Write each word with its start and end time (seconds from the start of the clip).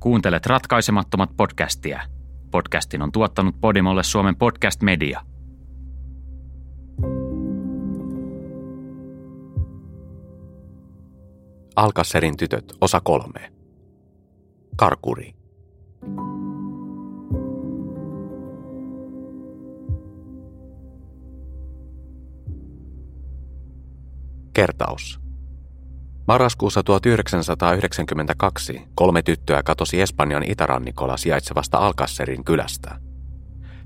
Kuuntelet 0.00 0.46
ratkaisemattomat 0.46 1.30
podcastia. 1.36 2.00
Podcastin 2.50 3.02
on 3.02 3.12
tuottanut 3.12 3.60
Podimolle 3.60 4.02
Suomen 4.02 4.36
podcast 4.36 4.82
media. 4.82 5.20
Alkasserin 11.76 12.36
tytöt, 12.36 12.72
osa 12.80 13.00
kolme. 13.00 13.52
Karkuri. 14.76 15.34
Kertaus. 24.52 25.27
Marraskuussa 26.28 26.82
1992 26.82 28.82
kolme 28.94 29.22
tyttöä 29.22 29.62
katosi 29.62 30.00
Espanjan 30.00 30.42
itärannikolla 30.42 31.16
sijaitsevasta 31.16 31.78
Alcacerin 31.78 32.44
kylästä. 32.44 33.00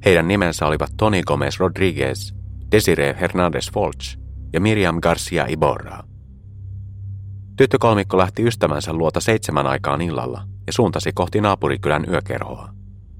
Heidän 0.05 0.29
nimensä 0.29 0.67
olivat 0.67 0.91
Toni 0.97 1.23
Gomez 1.23 1.61
Rodriguez, 1.61 2.35
Desiree 2.73 3.17
Hernandez 3.21 3.73
Folch 3.73 4.19
ja 4.53 4.61
Miriam 4.61 4.99
Garcia 5.03 5.47
Iborra. 5.49 6.03
Tyttökolmikko 7.57 8.19
lähti 8.19 8.43
ystävänsä 8.43 8.93
luota 8.93 9.21
seitsemän 9.21 9.67
aikaan 9.67 10.01
illalla 10.01 10.45
ja 10.67 10.73
suuntasi 10.73 11.13
kohti 11.13 11.41
naapurikylän 11.41 12.05
yökerhoa. 12.09 12.69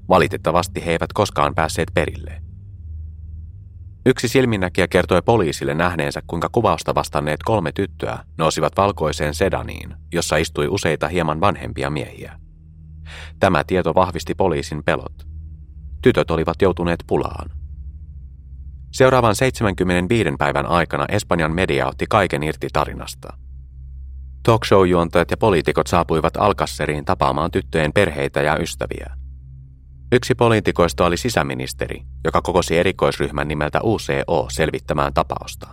Valitettavasti 0.09 0.85
he 0.85 0.91
eivät 0.91 1.13
koskaan 1.13 1.55
päässeet 1.55 1.91
perille. 1.93 2.42
Yksi 4.05 4.27
silminnäkijä 4.27 4.87
kertoi 4.87 5.21
poliisille 5.21 5.73
nähneensä, 5.73 6.21
kuinka 6.27 6.49
kuvausta 6.51 6.95
vastanneet 6.95 7.43
kolme 7.43 7.71
tyttöä 7.71 8.19
nousivat 8.37 8.77
valkoiseen 8.77 9.35
sedaniin, 9.35 9.95
jossa 10.13 10.37
istui 10.37 10.67
useita 10.67 11.07
hieman 11.07 11.41
vanhempia 11.41 11.89
miehiä. 11.89 12.39
Tämä 13.39 13.63
tieto 13.63 13.95
vahvisti 13.95 14.35
poliisin 14.35 14.83
pelot. 14.83 15.27
Tytöt 16.01 16.31
olivat 16.31 16.61
joutuneet 16.61 17.03
pulaan. 17.07 17.49
Seuraavan 18.91 19.35
75 19.35 20.29
päivän 20.39 20.65
aikana 20.65 21.05
Espanjan 21.09 21.55
media 21.55 21.87
otti 21.87 22.05
kaiken 22.09 22.43
irti 22.43 22.67
tarinasta. 22.73 23.33
Talk 24.43 24.65
show-juontajat 24.65 25.31
ja 25.31 25.37
poliitikot 25.37 25.87
saapuivat 25.87 26.37
Alkasseriin 26.37 27.05
tapaamaan 27.05 27.51
tyttöjen 27.51 27.93
perheitä 27.93 28.41
ja 28.41 28.57
ystäviä– 28.57 29.15
Yksi 30.13 30.35
poliitikoista 30.35 31.05
oli 31.05 31.17
sisäministeri, 31.17 32.03
joka 32.23 32.41
kokosi 32.41 32.77
erikoisryhmän 32.77 33.47
nimeltä 33.47 33.79
UCO 33.83 34.47
selvittämään 34.51 35.13
tapausta. 35.13 35.67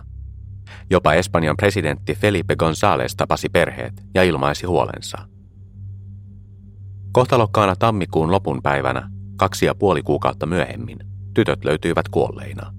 Jopa 0.89 1.13
Espanjan 1.13 1.57
presidentti 1.57 2.15
Felipe 2.15 2.55
González 2.63 3.13
tapasi 3.17 3.49
perheet 3.49 3.93
ja 4.13 4.23
ilmaisi 4.23 4.65
huolensa. 4.65 5.17
Kohtalokkaana 7.11 7.75
tammikuun 7.75 8.31
lopun 8.31 8.61
päivänä, 8.61 9.09
kaksi 9.37 9.65
ja 9.65 9.75
puoli 9.75 10.01
kuukautta 10.01 10.45
myöhemmin, 10.45 10.99
tytöt 11.33 11.65
löytyivät 11.65 12.09
kuolleina. 12.09 12.73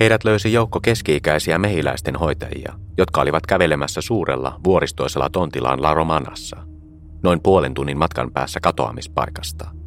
Heidät 0.00 0.24
löysi 0.24 0.52
joukko 0.52 0.80
keski-ikäisiä 0.80 1.58
mehiläisten 1.58 2.16
hoitajia, 2.16 2.72
jotka 2.98 3.20
olivat 3.20 3.46
kävelemässä 3.46 4.00
suurella 4.00 4.60
vuoristoisella 4.64 5.30
tontillaan 5.30 5.82
La 5.82 5.94
Romanassa, 5.94 6.56
noin 7.22 7.40
puolen 7.42 7.74
tunnin 7.74 7.98
matkan 7.98 8.30
päässä 8.32 8.60
katoamispaikasta– 8.60 9.70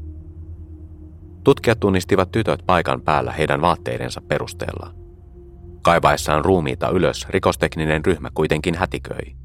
Tutkijat 1.47 1.79
tunnistivat 1.79 2.31
tytöt 2.31 2.63
paikan 2.65 3.01
päällä 3.01 3.31
heidän 3.31 3.61
vaatteidensa 3.61 4.21
perusteella. 4.27 4.93
Kaivaessaan 5.81 6.45
ruumiita 6.45 6.89
ylös 6.89 7.27
rikostekninen 7.29 8.05
ryhmä 8.05 8.29
kuitenkin 8.33 8.75
hätiköi. 8.75 9.35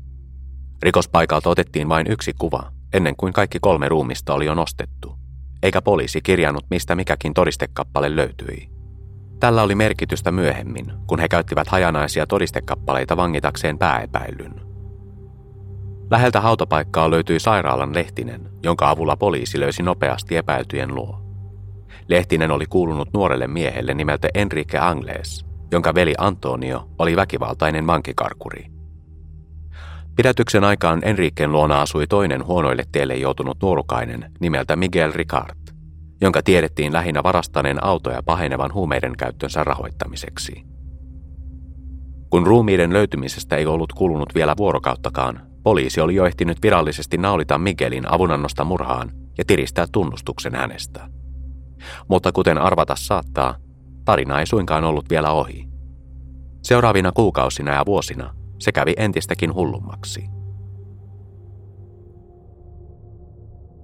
Rikospaikalta 0.83 1.50
otettiin 1.50 1.89
vain 1.89 2.06
yksi 2.11 2.33
kuva, 2.39 2.72
ennen 2.92 3.17
kuin 3.17 3.33
kaikki 3.33 3.59
kolme 3.61 3.89
ruumista 3.89 4.34
oli 4.34 4.47
jo 4.47 4.55
nostettu, 4.55 5.19
eikä 5.62 5.83
poliisi 5.83 6.22
kirjannut 6.22 6.64
mistä 6.70 6.94
mikäkin 6.94 7.34
todistekappale 7.34 8.16
löytyi. 8.16 8.69
Tällä 9.41 9.62
oli 9.62 9.75
merkitystä 9.75 10.32
myöhemmin, 10.32 10.93
kun 11.06 11.19
he 11.19 11.28
käyttivät 11.28 11.69
hajanaisia 11.69 12.27
todistekappaleita 12.27 13.16
vangitakseen 13.16 13.78
pääepäilyn. 13.78 14.60
Läheltä 16.10 16.41
hautapaikkaa 16.41 17.10
löytyi 17.10 17.41
sairaalan 17.41 17.94
lehtinen, 17.94 18.50
jonka 18.62 18.91
avulla 18.91 19.16
poliisi 19.16 19.60
löysi 19.60 19.82
nopeasti 19.82 20.37
epäiltyjen 20.37 20.94
luo. 20.94 21.22
Lehtinen 22.09 22.51
oli 22.51 22.67
kuulunut 22.67 23.09
nuorelle 23.15 23.47
miehelle 23.47 23.95
nimeltä 23.95 24.29
Enrique 24.35 24.81
Angles, 24.81 25.45
jonka 25.73 25.95
veli 25.95 26.15
Antonio 26.19 26.89
oli 26.99 27.17
väkivaltainen 27.17 27.87
vankikarkuri. 27.87 28.67
Pidätyksen 30.17 30.65
aikaan 30.65 31.01
Enriquen 31.03 31.53
luona 31.53 31.83
asui 31.83 32.07
toinen 32.07 32.47
huonoille 32.47 32.85
teille 32.93 33.17
joutunut 33.17 33.59
nuorukainen 33.63 34.33
nimeltä 34.41 34.77
Miguel 34.77 35.13
Ricard, 35.15 35.59
jonka 36.21 36.43
tiedettiin 36.43 36.93
lähinnä 36.93 37.23
varastaneen 37.23 37.85
autoja 37.85 38.23
pahenevan 38.23 38.75
huumeiden 38.75 39.17
käyttönsä 39.17 39.65
rahoittamiseksi. 39.65 40.65
Kun 42.31 42.47
ruumiiden 42.47 42.93
löytymisestä 42.93 43.57
ei 43.57 43.67
ollut 43.67 43.93
kulunut 43.93 44.34
vielä 44.34 44.55
vuorokauttakaan, 44.57 45.41
poliisi 45.63 46.01
oli 46.01 46.15
jo 46.15 46.27
ehtinyt 46.27 46.63
virallisesti 46.63 47.19
naulita 47.19 47.59
Miguelin 47.59 48.13
avunannosta 48.13 48.65
murhaan 48.65 49.11
ja 49.39 49.45
tiristää 49.47 49.87
tunnustuksen 49.93 50.55
hänestä. 50.55 51.09
Mutta 52.09 52.32
kuten 52.32 52.59
arvata 52.59 52.94
saattaa, 52.97 53.54
tarina 54.04 54.41
ei 54.41 54.47
suinkaan 54.47 54.84
ollut 54.84 55.10
vielä 55.10 55.31
ohi. 55.31 55.69
Seuraavina 56.62 57.12
kuukausina 57.12 57.75
ja 57.75 57.82
vuosina 57.87 58.34
se 58.59 58.72
kävi 58.72 58.94
entistäkin 58.97 59.54
hullummaksi. 59.54 60.25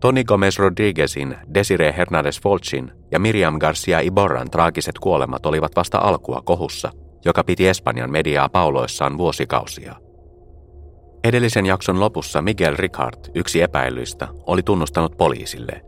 Toni 0.01 0.25
Gomez 0.25 0.59
Rodriguezin, 0.59 1.37
Desiree 1.55 1.95
Hernandez 1.97 2.41
Folchin 2.41 2.93
ja 3.11 3.19
Miriam 3.19 3.59
Garcia 3.59 4.01
Iborran 4.01 4.51
traagiset 4.51 4.99
kuolemat 4.99 5.47
olivat 5.47 5.73
vasta 5.77 5.99
alkua 5.99 6.43
kohussa, 6.45 6.91
joka 7.25 7.45
piti 7.45 7.69
Espanjan 7.69 8.11
mediaa 8.11 8.49
pauloissaan 8.49 9.19
vuosikausia. 9.19 9.97
Edellisen 11.25 11.67
jakson 11.67 12.01
lopussa 12.01 12.43
Miguel 12.43 12.77
Ricard, 12.77 13.31
yksi 13.35 13.63
epäilyistä, 13.63 14.29
oli 14.47 14.63
tunnustanut 14.63 15.17
poliisille, 15.17 15.83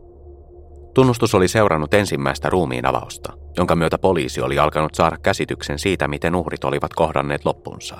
Tunnustus 0.93 1.35
oli 1.35 1.47
seurannut 1.47 1.93
ensimmäistä 1.93 2.49
ruumiin 2.49 2.85
avausta, 2.85 3.33
jonka 3.57 3.75
myötä 3.75 3.97
poliisi 3.97 4.41
oli 4.41 4.59
alkanut 4.59 4.95
saada 4.95 5.17
käsityksen 5.17 5.79
siitä, 5.79 6.07
miten 6.07 6.35
uhrit 6.35 6.63
olivat 6.63 6.93
kohdanneet 6.93 7.45
loppunsa. 7.45 7.97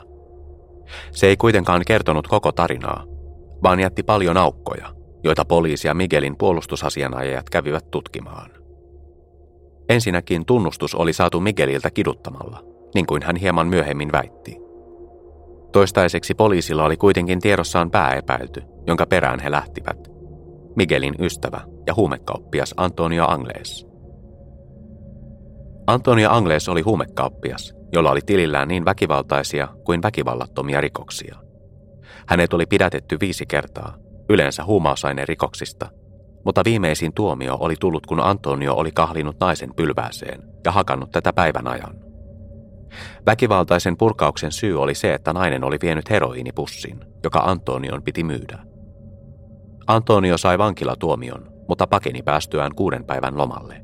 Se 1.12 1.28
ei 1.28 1.38
kuitenkaan 1.38 1.82
kertonut 1.88 2.28
koko 2.28 2.52
tarinaa, 2.52 3.04
vaan 3.64 3.80
jätti 3.80 4.04
paljon 4.04 4.38
aukkoja, 4.38 4.90
joita 5.24 5.46
poliisi 5.46 5.88
ja 5.88 5.94
Miguelin 5.94 6.38
puolustusasianajajat 6.38 7.50
kävivät 7.50 7.92
tutkimaan. 7.92 8.52
Ensinnäkin 9.90 10.46
tunnustus 10.46 10.96
oli 10.96 11.14
saatu 11.14 11.40
Migueliltä 11.40 11.92
kiduttamalla, 11.92 12.64
niin 12.96 13.06
kuin 13.06 13.24
hän 13.24 13.36
hieman 13.36 13.68
myöhemmin 13.68 14.12
väitti. 14.12 14.58
Toistaiseksi 15.72 16.34
poliisilla 16.34 16.86
oli 16.86 16.98
kuitenkin 16.98 17.40
tiedossaan 17.40 17.92
pääepäilty, 17.92 18.64
jonka 18.88 19.06
perään 19.06 19.40
he 19.40 19.52
lähtivät, 19.52 20.11
Miguelin 20.76 21.16
ystävä 21.20 21.62
ja 21.88 21.94
huumekauppias 21.96 22.74
Antonio 22.78 23.26
Angles. 23.28 23.88
Antonio 25.88 26.30
Angles 26.32 26.70
oli 26.70 26.82
huumekauppias, 26.82 27.74
jolla 27.94 28.12
oli 28.12 28.22
tilillään 28.26 28.68
niin 28.68 28.86
väkivaltaisia 28.86 29.68
kuin 29.86 30.02
väkivallattomia 30.02 30.82
rikoksia. 30.82 31.36
Hänet 32.28 32.54
oli 32.54 32.66
pidätetty 32.66 33.18
viisi 33.20 33.46
kertaa, 33.46 33.96
yleensä 34.30 34.64
rikoksista, 35.28 35.90
mutta 36.46 36.62
viimeisin 36.66 37.14
tuomio 37.14 37.58
oli 37.60 37.76
tullut, 37.80 38.06
kun 38.06 38.20
Antonio 38.20 38.74
oli 38.74 38.92
kahlinut 38.92 39.40
naisen 39.40 39.76
pylvääseen 39.76 40.44
ja 40.66 40.72
hakannut 40.72 41.12
tätä 41.12 41.34
päivän 41.34 41.68
ajan. 41.68 41.96
Väkivaltaisen 43.26 43.98
purkauksen 43.98 44.52
syy 44.52 44.82
oli 44.82 44.96
se, 44.96 45.14
että 45.14 45.34
nainen 45.34 45.64
oli 45.64 45.78
vienyt 45.82 46.10
heroiinipussin, 46.10 47.00
joka 47.24 47.40
Antonion 47.40 48.04
piti 48.04 48.24
myydä. 48.24 48.71
Antonio 49.92 50.38
sai 50.38 50.58
vankilatuomion, 50.58 51.54
mutta 51.68 51.88
pakeni 51.88 52.22
päästyään 52.22 52.76
kuuden 52.76 53.06
päivän 53.06 53.38
lomalle. 53.38 53.82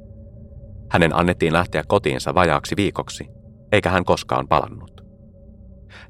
Hänen 0.89 1.15
annettiin 1.15 1.53
lähteä 1.53 1.83
kotiinsa 1.87 2.35
vajaaksi 2.35 2.75
viikoksi, 2.75 3.27
eikä 3.71 3.89
hän 3.89 4.05
koskaan 4.05 4.47
palannut. 4.47 5.03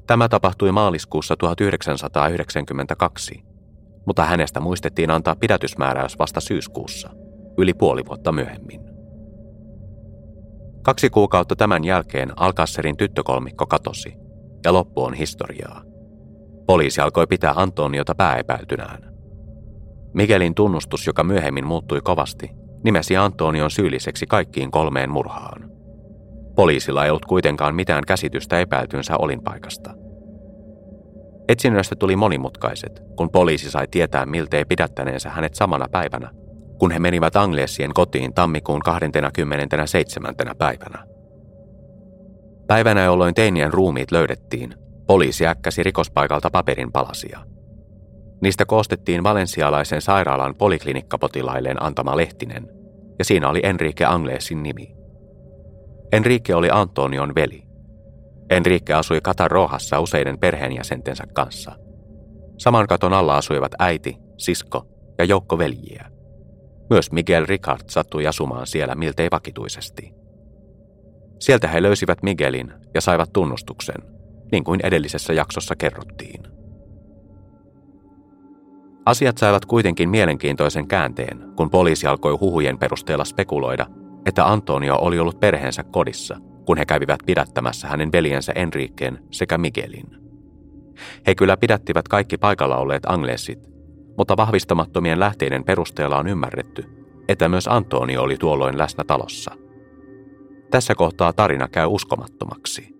Tämä 0.06 0.28
tapahtui 0.28 0.72
maaliskuussa 0.72 1.36
1992, 1.36 3.42
mutta 4.06 4.24
hänestä 4.24 4.60
muistettiin 4.60 5.10
antaa 5.10 5.36
pidätysmääräys 5.36 6.18
vasta 6.18 6.40
syyskuussa, 6.40 7.10
yli 7.58 7.74
puoli 7.74 8.06
vuotta 8.06 8.32
myöhemmin. 8.32 8.80
Kaksi 10.82 11.10
kuukautta 11.10 11.56
tämän 11.56 11.84
jälkeen 11.84 12.32
Alcasserin 12.36 12.96
tyttökolmikko 12.96 13.66
katosi, 13.66 14.14
ja 14.64 14.72
loppu 14.72 15.04
on 15.04 15.14
historiaa. 15.14 15.82
Poliisi 16.66 17.00
alkoi 17.00 17.26
pitää 17.26 17.52
Antoniota 17.56 18.14
pääepäiltynään. 18.14 19.17
Miguelin 20.14 20.54
tunnustus, 20.54 21.06
joka 21.06 21.24
myöhemmin 21.24 21.66
muuttui 21.66 22.00
kovasti, 22.00 22.50
nimesi 22.84 23.16
Antonion 23.16 23.70
syylliseksi 23.70 24.26
kaikkiin 24.26 24.70
kolmeen 24.70 25.10
murhaan. 25.10 25.70
Poliisilla 26.56 27.04
ei 27.04 27.10
ollut 27.10 27.24
kuitenkaan 27.24 27.74
mitään 27.74 28.04
käsitystä 28.06 28.60
epäiltynsä 28.60 29.16
olinpaikasta. 29.16 29.94
Etsinnöistä 31.48 31.96
tuli 31.96 32.16
monimutkaiset, 32.16 33.02
kun 33.16 33.30
poliisi 33.30 33.70
sai 33.70 33.88
tietää 33.90 34.26
miltei 34.26 34.64
pidättäneensä 34.64 35.30
hänet 35.30 35.54
samana 35.54 35.86
päivänä, 35.90 36.30
kun 36.78 36.90
he 36.90 36.98
menivät 36.98 37.36
Anglesien 37.36 37.94
kotiin 37.94 38.34
tammikuun 38.34 38.80
27. 38.80 40.34
päivänä. 40.58 41.04
Päivänä, 42.66 43.00
jolloin 43.00 43.34
teinien 43.34 43.72
ruumiit 43.72 44.12
löydettiin, 44.12 44.74
poliisi 45.06 45.46
äkkäsi 45.46 45.82
rikospaikalta 45.82 46.50
paperin 46.50 46.92
palasia. 46.92 47.40
Niistä 48.42 48.64
koostettiin 48.66 49.22
valensialaisen 49.22 50.00
sairaalan 50.00 50.54
poliklinikkapotilailleen 50.54 51.82
antama 51.82 52.16
lehtinen, 52.16 52.68
ja 53.18 53.24
siinä 53.24 53.48
oli 53.48 53.60
Enrique 53.62 54.06
Anglesin 54.06 54.62
nimi. 54.62 54.94
Enrique 56.12 56.54
oli 56.54 56.68
Antonion 56.70 57.34
veli. 57.34 57.62
Enrique 58.50 58.94
asui 58.94 59.20
Rohassa 59.48 60.00
useiden 60.00 60.38
perheenjäsentensä 60.38 61.24
kanssa. 61.34 61.72
Saman 62.58 62.86
katon 62.86 63.12
alla 63.12 63.36
asuivat 63.36 63.72
äiti, 63.78 64.18
sisko 64.36 64.86
ja 65.18 65.24
joukko 65.24 65.58
veljiä. 65.58 66.10
Myös 66.90 67.12
Miguel 67.12 67.46
Ricard 67.46 67.82
sattui 67.90 68.26
asumaan 68.26 68.66
siellä 68.66 68.94
miltei 68.94 69.28
vakituisesti. 69.30 70.12
Sieltä 71.38 71.68
he 71.68 71.82
löysivät 71.82 72.22
Miguelin 72.22 72.72
ja 72.94 73.00
saivat 73.00 73.32
tunnustuksen, 73.32 74.02
niin 74.52 74.64
kuin 74.64 74.80
edellisessä 74.82 75.32
jaksossa 75.32 75.76
kerrottiin. 75.76 76.47
Asiat 79.08 79.38
saivat 79.38 79.64
kuitenkin 79.64 80.08
mielenkiintoisen 80.08 80.88
käänteen, 80.88 81.44
kun 81.56 81.70
poliisi 81.70 82.06
alkoi 82.06 82.32
huhujen 82.32 82.78
perusteella 82.78 83.24
spekuloida, 83.24 83.86
että 84.26 84.46
Antonio 84.46 84.96
oli 84.96 85.18
ollut 85.18 85.40
perheensä 85.40 85.84
kodissa, 85.84 86.36
kun 86.66 86.78
he 86.78 86.84
kävivät 86.84 87.20
pidättämässä 87.26 87.88
hänen 87.88 88.12
veljensä 88.12 88.52
Enriqueen 88.52 89.18
sekä 89.30 89.58
Miguelin. 89.58 90.06
He 91.26 91.34
kyllä 91.34 91.56
pidättivät 91.56 92.08
kaikki 92.08 92.38
paikalla 92.38 92.76
olleet 92.76 93.02
anglesit, 93.06 93.58
mutta 94.18 94.36
vahvistamattomien 94.36 95.20
lähteiden 95.20 95.64
perusteella 95.64 96.18
on 96.18 96.28
ymmärretty, 96.28 96.84
että 97.28 97.48
myös 97.48 97.68
Antonio 97.68 98.22
oli 98.22 98.36
tuolloin 98.36 98.78
läsnä 98.78 99.04
talossa. 99.04 99.50
Tässä 100.70 100.94
kohtaa 100.94 101.32
tarina 101.32 101.68
käy 101.68 101.86
uskomattomaksi. 101.86 102.97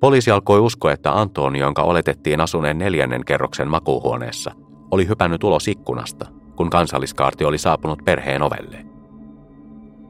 Poliisi 0.00 0.30
alkoi 0.30 0.60
uskoa, 0.60 0.92
että 0.92 1.20
Antonio, 1.20 1.66
jonka 1.66 1.82
oletettiin 1.82 2.40
asuneen 2.40 2.78
neljännen 2.78 3.24
kerroksen 3.24 3.68
makuuhuoneessa, 3.68 4.52
oli 4.90 5.08
hypännyt 5.08 5.44
ulos 5.44 5.68
ikkunasta, 5.68 6.26
kun 6.56 6.70
kansalliskaarti 6.70 7.44
oli 7.44 7.58
saapunut 7.58 8.04
perheen 8.04 8.42
ovelle. 8.42 8.86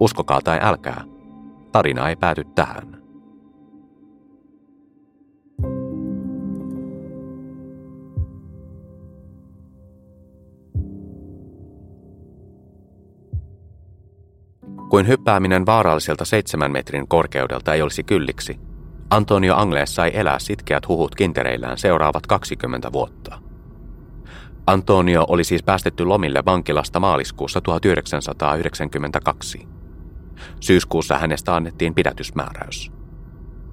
Uskokaa 0.00 0.40
tai 0.44 0.58
älkää, 0.62 1.05
tarina 1.73 2.08
ei 2.08 2.17
pääty 2.17 2.44
tähän. 2.55 2.99
Kuin 14.90 15.08
hyppääminen 15.08 15.67
vaaralliselta 15.67 16.25
seitsemän 16.25 16.73
metrin 16.73 17.08
korkeudelta 17.08 17.75
ei 17.75 17.82
olisi 17.82 18.05
kylliksi, 18.05 18.68
Antonio 19.10 19.56
Angles 19.56 19.94
sai 19.94 20.10
elää 20.14 20.38
sitkeät 20.38 20.88
huhut 20.88 21.14
kintereillään 21.14 21.78
seuraavat 21.78 22.26
20 22.26 22.93
vuotta. 22.93 23.38
Antonio 24.66 25.25
oli 25.28 25.44
siis 25.44 25.62
päästetty 25.62 26.05
lomille 26.05 26.43
vankilasta 26.46 27.00
maaliskuussa 27.00 27.60
1992. 27.60 29.69
Syyskuussa 30.60 31.19
hänestä 31.19 31.56
annettiin 31.56 31.94
pidätysmääräys. 31.94 32.93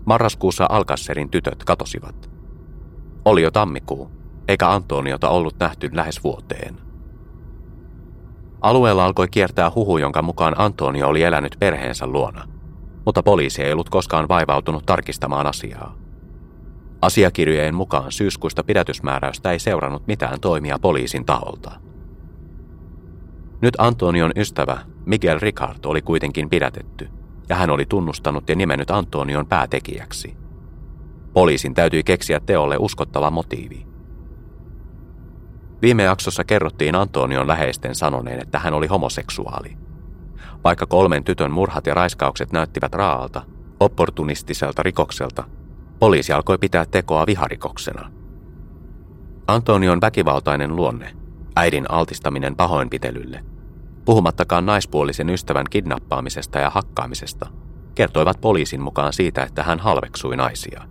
Marraskuussa 0.06 0.66
Alkasserin 0.70 1.30
tytöt 1.30 1.64
katosivat. 1.64 2.30
Oli 3.26 3.42
jo 3.42 3.52
tammikuu, 3.52 4.12
eikä 4.48 4.70
Antoniota 4.70 5.30
ollut 5.30 5.60
nähty 5.60 5.90
lähes 5.94 6.24
vuoteen. 6.24 6.76
Alueella 8.62 9.06
alkoi 9.06 9.28
kiertää 9.28 9.72
huhu, 9.76 9.98
jonka 9.98 10.22
mukaan 10.22 10.56
Antonio 10.58 11.08
oli 11.08 11.24
elänyt 11.24 11.56
perheensä 11.60 12.08
luona– 12.08 12.48
mutta 13.06 13.24
poliisi 13.24 13.64
ei 13.64 13.74
ollut 13.74 13.90
koskaan 13.90 14.28
vaivautunut 14.28 14.86
tarkistamaan 14.86 15.48
asiaa. 15.48 15.96
Asiakirjojen 17.02 17.76
mukaan 17.76 18.12
syyskuista 18.12 18.64
pidätysmääräystä 18.64 19.52
ei 19.52 19.60
seurannut 19.60 20.08
mitään 20.08 20.40
toimia 20.40 20.80
poliisin 20.80 21.26
taholta. 21.26 21.72
Nyt 23.62 23.74
Antonion 23.78 24.32
ystävä 24.36 24.78
Miguel 25.06 25.40
Ricard 25.40 25.86
oli 25.86 26.02
kuitenkin 26.02 26.50
pidätetty, 26.50 27.10
ja 27.50 27.56
hän 27.56 27.70
oli 27.70 27.86
tunnustanut 27.86 28.50
ja 28.50 28.56
nimennyt 28.56 28.92
Antonion 28.92 29.48
päätekijäksi. 29.48 30.38
Poliisin 31.34 31.74
täytyi 31.74 32.04
keksiä 32.04 32.40
teolle 32.40 32.78
uskottava 32.80 33.32
motiivi. 33.32 33.88
Viime 35.82 36.04
jaksossa 36.04 36.44
kerrottiin 36.44 36.96
Antonion 36.96 37.48
läheisten 37.48 37.96
sanoneen, 37.96 38.42
että 38.42 38.60
hän 38.60 38.74
oli 38.74 38.88
homoseksuaali– 38.88 39.78
vaikka 40.64 40.86
kolmen 40.86 41.24
tytön 41.24 41.52
murhat 41.52 41.88
ja 41.88 41.94
raiskaukset 41.94 42.52
näyttivät 42.52 42.94
raalta, 42.94 43.42
opportunistiselta 43.80 44.84
rikokselta, 44.84 45.44
poliisi 46.00 46.34
alkoi 46.34 46.58
pitää 46.58 46.86
tekoa 46.86 47.26
viharikoksena. 47.26 48.12
Antonion 49.48 50.02
väkivaltainen 50.02 50.76
luonne, 50.76 51.14
äidin 51.56 51.92
altistaminen 51.92 52.56
pahoinpitelylle, 52.56 53.46
puhumattakaan 54.06 54.66
naispuolisen 54.66 55.30
ystävän 55.30 55.66
kidnappaamisesta 55.70 56.60
ja 56.60 56.70
hakkaamisesta, 56.70 57.48
kertoivat 57.96 58.42
poliisin 58.42 58.82
mukaan 58.82 59.14
siitä, 59.14 59.44
että 59.44 59.64
hän 59.64 59.80
halveksui 59.80 60.36
naisia. 60.36 60.82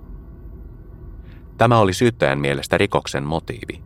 Tämä 1.58 1.78
oli 1.78 1.92
syyttäjän 1.92 2.40
mielestä 2.40 2.78
rikoksen 2.78 3.24
motiivi. 3.24 3.82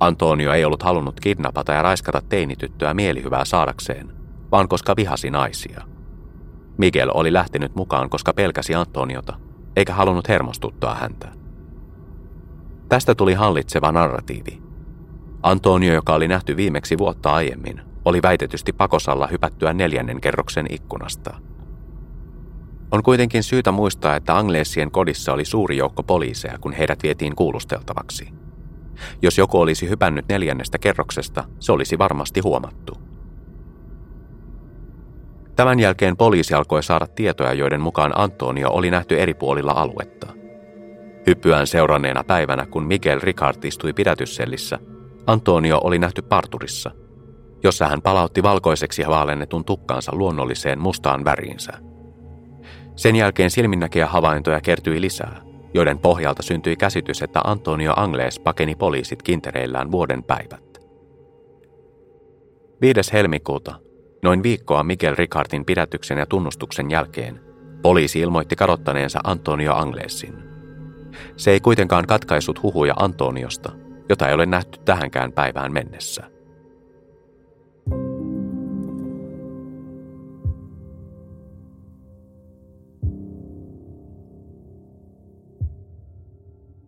Antonio 0.00 0.52
ei 0.52 0.64
ollut 0.64 0.82
halunnut 0.82 1.20
kidnapata 1.20 1.72
ja 1.72 1.82
raiskata 1.82 2.22
teinityttöä 2.28 2.94
mielihyvää 2.94 3.44
saadakseen, 3.44 4.17
vaan 4.52 4.68
koska 4.68 4.96
vihasi 4.96 5.30
naisia. 5.30 5.82
Miguel 6.78 7.10
oli 7.14 7.32
lähtenyt 7.32 7.74
mukaan, 7.74 8.10
koska 8.10 8.32
pelkäsi 8.32 8.74
Antoniota, 8.74 9.36
eikä 9.76 9.94
halunnut 9.94 10.28
hermostuttaa 10.28 10.94
häntä. 10.94 11.28
Tästä 12.88 13.14
tuli 13.14 13.34
hallitseva 13.34 13.92
narratiivi. 13.92 14.62
Antonio, 15.42 15.94
joka 15.94 16.14
oli 16.14 16.28
nähty 16.28 16.56
viimeksi 16.56 16.98
vuotta 16.98 17.32
aiemmin, 17.32 17.80
oli 18.04 18.22
väitetysti 18.22 18.72
pakosalla 18.72 19.26
hypättyä 19.26 19.72
neljännen 19.72 20.20
kerroksen 20.20 20.66
ikkunasta. 20.70 21.34
On 22.90 23.02
kuitenkin 23.02 23.42
syytä 23.42 23.72
muistaa, 23.72 24.16
että 24.16 24.38
Angleesien 24.38 24.90
kodissa 24.90 25.32
oli 25.32 25.44
suuri 25.44 25.76
joukko 25.76 26.02
poliiseja, 26.02 26.58
kun 26.58 26.72
heidät 26.72 27.02
vietiin 27.02 27.36
kuulusteltavaksi. 27.36 28.28
Jos 29.22 29.38
joku 29.38 29.60
olisi 29.60 29.88
hypännyt 29.88 30.28
neljännestä 30.28 30.78
kerroksesta, 30.78 31.44
se 31.60 31.72
olisi 31.72 31.98
varmasti 31.98 32.40
huomattu. 32.40 32.98
Tämän 35.58 35.80
jälkeen 35.80 36.16
poliisi 36.16 36.54
alkoi 36.54 36.82
saada 36.82 37.06
tietoja, 37.06 37.52
joiden 37.52 37.80
mukaan 37.80 38.12
Antonio 38.20 38.70
oli 38.70 38.90
nähty 38.90 39.20
eri 39.20 39.34
puolilla 39.34 39.72
aluetta. 39.72 40.26
Hyppyään 41.26 41.66
seuranneena 41.66 42.24
päivänä, 42.24 42.66
kun 42.66 42.86
Miguel 42.86 43.20
Ricard 43.22 43.64
istui 43.64 43.92
pidätyssellissä, 43.92 44.78
Antonio 45.26 45.80
oli 45.84 45.98
nähty 45.98 46.22
parturissa, 46.22 46.90
jossa 47.62 47.88
hän 47.88 48.02
palautti 48.02 48.42
valkoiseksi 48.42 49.02
vaalennetun 49.08 49.64
tukkaansa 49.64 50.12
luonnolliseen 50.14 50.80
mustaan 50.80 51.24
väriinsä. 51.24 51.72
Sen 52.96 53.16
jälkeen 53.16 53.50
silminnäkeä 53.50 54.06
havaintoja 54.06 54.60
kertyi 54.60 55.00
lisää, 55.00 55.40
joiden 55.74 55.98
pohjalta 55.98 56.42
syntyi 56.42 56.76
käsitys, 56.76 57.22
että 57.22 57.40
Antonio 57.44 57.92
Angles 57.96 58.40
pakeni 58.40 58.74
poliisit 58.74 59.22
kintereillään 59.22 59.90
vuoden 59.90 60.22
päivät. 60.22 60.80
5. 62.80 63.12
helmikuuta 63.12 63.87
Noin 64.22 64.42
viikkoa 64.42 64.82
Miguel 64.82 65.14
Ricardin 65.18 65.64
pidätyksen 65.64 66.18
ja 66.18 66.26
tunnustuksen 66.26 66.90
jälkeen 66.90 67.40
poliisi 67.82 68.20
ilmoitti 68.20 68.56
kadottaneensa 68.56 69.20
Antonio 69.24 69.74
Anglesin. 69.74 70.34
Se 71.36 71.50
ei 71.50 71.60
kuitenkaan 71.60 72.06
katkaisut 72.06 72.62
huhuja 72.62 72.94
Antoniosta, 72.96 73.72
jota 74.08 74.28
ei 74.28 74.34
ole 74.34 74.46
nähty 74.46 74.80
tähänkään 74.84 75.32
päivään 75.32 75.72
mennessä. 75.72 76.30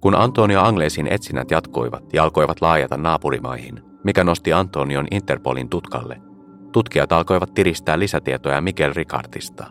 Kun 0.00 0.14
Antonio 0.14 0.62
Anglesin 0.62 1.06
etsinnät 1.06 1.50
jatkoivat 1.50 2.12
ja 2.12 2.22
alkoivat 2.22 2.60
laajata 2.60 2.96
naapurimaihin, 2.96 3.82
mikä 4.04 4.24
nosti 4.24 4.52
Antonion 4.52 5.06
Interpolin 5.10 5.68
tutkalle– 5.68 6.20
tutkijat 6.72 7.12
alkoivat 7.12 7.54
tiristää 7.54 7.98
lisätietoja 7.98 8.60
Miguel 8.60 8.92
Ricardista. 8.92 9.66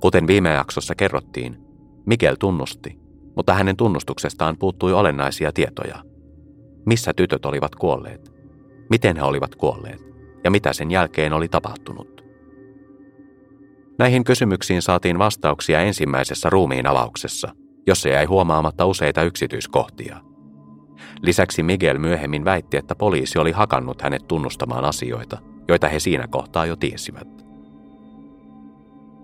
Kuten 0.00 0.26
viime 0.26 0.50
jaksossa 0.50 0.94
kerrottiin, 0.94 1.56
Miguel 2.06 2.36
tunnusti, 2.40 2.98
mutta 3.36 3.54
hänen 3.54 3.76
tunnustuksestaan 3.76 4.56
puuttui 4.58 4.92
olennaisia 4.92 5.52
tietoja. 5.52 6.02
Missä 6.86 7.14
tytöt 7.14 7.46
olivat 7.46 7.74
kuolleet, 7.74 8.32
miten 8.90 9.16
he 9.16 9.22
olivat 9.22 9.54
kuolleet 9.54 10.08
ja 10.44 10.50
mitä 10.50 10.72
sen 10.72 10.90
jälkeen 10.90 11.32
oli 11.32 11.48
tapahtunut. 11.48 12.24
Näihin 13.98 14.24
kysymyksiin 14.24 14.82
saatiin 14.82 15.18
vastauksia 15.18 15.80
ensimmäisessä 15.80 16.50
ruumiin 16.50 16.86
avauksessa, 16.86 17.52
jossa 17.86 18.08
jäi 18.08 18.24
huomaamatta 18.24 18.86
useita 18.86 19.22
yksityiskohtia. 19.22 20.20
Lisäksi 21.22 21.62
Miguel 21.62 21.98
myöhemmin 21.98 22.44
väitti, 22.44 22.76
että 22.76 22.94
poliisi 22.94 23.38
oli 23.38 23.52
hakannut 23.52 24.02
hänet 24.02 24.28
tunnustamaan 24.28 24.84
asioita, 24.84 25.38
joita 25.68 25.88
he 25.88 26.00
siinä 26.00 26.26
kohtaa 26.26 26.66
jo 26.66 26.76
tiesivät. 26.76 27.28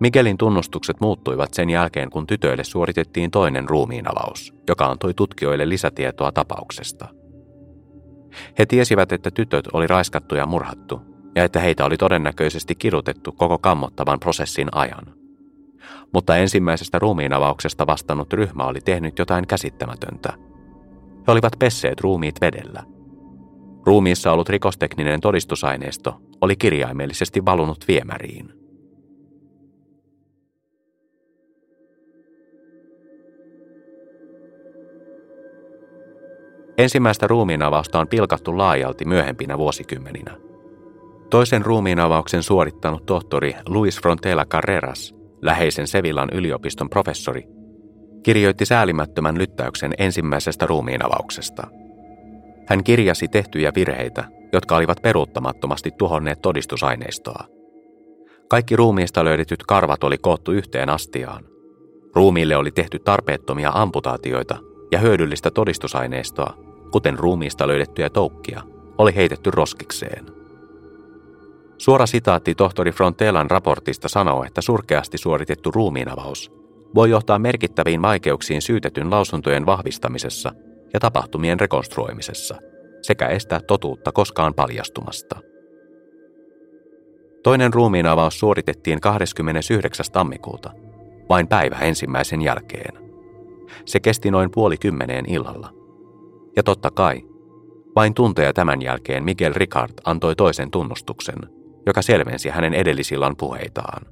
Miguelin 0.00 0.38
tunnustukset 0.38 1.00
muuttuivat 1.00 1.54
sen 1.54 1.70
jälkeen, 1.70 2.10
kun 2.10 2.26
tytöille 2.26 2.64
suoritettiin 2.64 3.30
toinen 3.30 3.68
ruumiinavaus, 3.68 4.54
joka 4.68 4.86
antoi 4.86 5.14
tutkijoille 5.14 5.68
lisätietoa 5.68 6.32
tapauksesta. 6.32 7.08
He 8.58 8.66
tiesivät, 8.66 9.12
että 9.12 9.30
tytöt 9.30 9.68
oli 9.72 9.86
raiskattu 9.86 10.34
ja 10.34 10.46
murhattu, 10.46 11.00
ja 11.36 11.44
että 11.44 11.60
heitä 11.60 11.84
oli 11.84 11.96
todennäköisesti 11.96 12.74
kidutettu 12.74 13.32
koko 13.32 13.58
kammottavan 13.58 14.20
prosessin 14.20 14.68
ajan. 14.72 15.14
Mutta 16.12 16.36
ensimmäisestä 16.36 16.98
ruumiinavauksesta 16.98 17.86
vastannut 17.86 18.32
ryhmä 18.32 18.64
oli 18.64 18.80
tehnyt 18.80 19.18
jotain 19.18 19.46
käsittämätöntä. 19.46 20.32
He 21.26 21.32
olivat 21.32 21.52
pesseet 21.58 22.00
ruumiit 22.00 22.40
vedellä. 22.40 22.82
Ruumiissa 23.86 24.32
ollut 24.32 24.48
rikostekninen 24.48 25.20
todistusaineisto 25.20 26.20
oli 26.44 26.56
kirjaimellisesti 26.56 27.44
valunut 27.44 27.84
viemäriin– 27.88 28.52
Ensimmäistä 36.78 37.26
ruumiinavausta 37.26 37.98
on 37.98 38.08
pilkattu 38.08 38.58
laajalti 38.58 39.04
myöhempinä 39.04 39.58
vuosikymmeninä. 39.58 40.36
Toisen 41.30 41.64
ruumiinavauksen 41.64 42.42
suorittanut 42.42 43.06
tohtori 43.06 43.56
Luis 43.66 44.00
Frontela 44.00 44.44
Carreras, 44.44 45.14
läheisen 45.42 45.86
Sevillan 45.86 46.28
yliopiston 46.32 46.90
professori, 46.90 47.44
kirjoitti 48.22 48.66
säälimättömän 48.66 49.38
lyttäyksen 49.38 49.92
ensimmäisestä 49.98 50.66
ruumiinavauksesta. 50.66 51.66
Hän 52.66 52.84
kirjasi 52.84 53.28
tehtyjä 53.28 53.72
virheitä, 53.74 54.24
jotka 54.54 54.76
olivat 54.76 55.02
peruuttamattomasti 55.02 55.90
tuhonneet 55.98 56.42
todistusaineistoa. 56.42 57.44
Kaikki 58.48 58.76
ruumiista 58.76 59.24
löydetyt 59.24 59.62
karvat 59.62 60.04
oli 60.04 60.18
koottu 60.18 60.52
yhteen 60.52 60.88
astiaan. 60.88 61.44
Ruumiille 62.14 62.56
oli 62.56 62.70
tehty 62.70 62.98
tarpeettomia 62.98 63.70
amputaatioita 63.74 64.56
ja 64.92 64.98
hyödyllistä 64.98 65.50
todistusaineistoa, 65.50 66.54
kuten 66.92 67.18
ruumiista 67.18 67.68
löydettyjä 67.68 68.10
toukkia, 68.10 68.62
oli 68.98 69.14
heitetty 69.14 69.50
roskikseen. 69.50 70.26
Suora 71.78 72.06
sitaatti 72.06 72.54
tohtori 72.54 72.92
Frontelan 72.92 73.50
raportista 73.50 74.08
sanoo, 74.08 74.44
että 74.44 74.60
surkeasti 74.60 75.18
suoritettu 75.18 75.70
ruumiinavaus 75.70 76.52
voi 76.94 77.10
johtaa 77.10 77.38
merkittäviin 77.38 78.02
vaikeuksiin 78.02 78.62
syytetyn 78.62 79.10
lausuntojen 79.10 79.66
vahvistamisessa 79.66 80.52
ja 80.92 81.00
tapahtumien 81.00 81.60
rekonstruoimisessa 81.60 82.56
sekä 83.04 83.26
estää 83.26 83.60
totuutta 83.60 84.12
koskaan 84.12 84.54
paljastumasta. 84.54 85.38
Toinen 87.42 87.74
ruumiinavaus 87.74 88.38
suoritettiin 88.38 89.00
29. 89.00 90.06
tammikuuta, 90.12 90.70
vain 91.28 91.48
päivä 91.48 91.78
ensimmäisen 91.78 92.42
jälkeen. 92.42 93.04
Se 93.84 94.00
kesti 94.00 94.30
noin 94.30 94.50
puoli 94.50 94.76
kymmeneen 94.76 95.30
illalla. 95.30 95.70
Ja 96.56 96.62
totta 96.62 96.90
kai, 96.90 97.22
vain 97.96 98.14
tunteja 98.14 98.52
tämän 98.52 98.82
jälkeen 98.82 99.24
Miguel 99.24 99.52
Ricard 99.56 99.92
antoi 100.04 100.36
toisen 100.36 100.70
tunnustuksen, 100.70 101.38
joka 101.86 102.02
selvensi 102.02 102.48
hänen 102.48 102.74
edellisillan 102.74 103.36
puheitaan. 103.36 104.06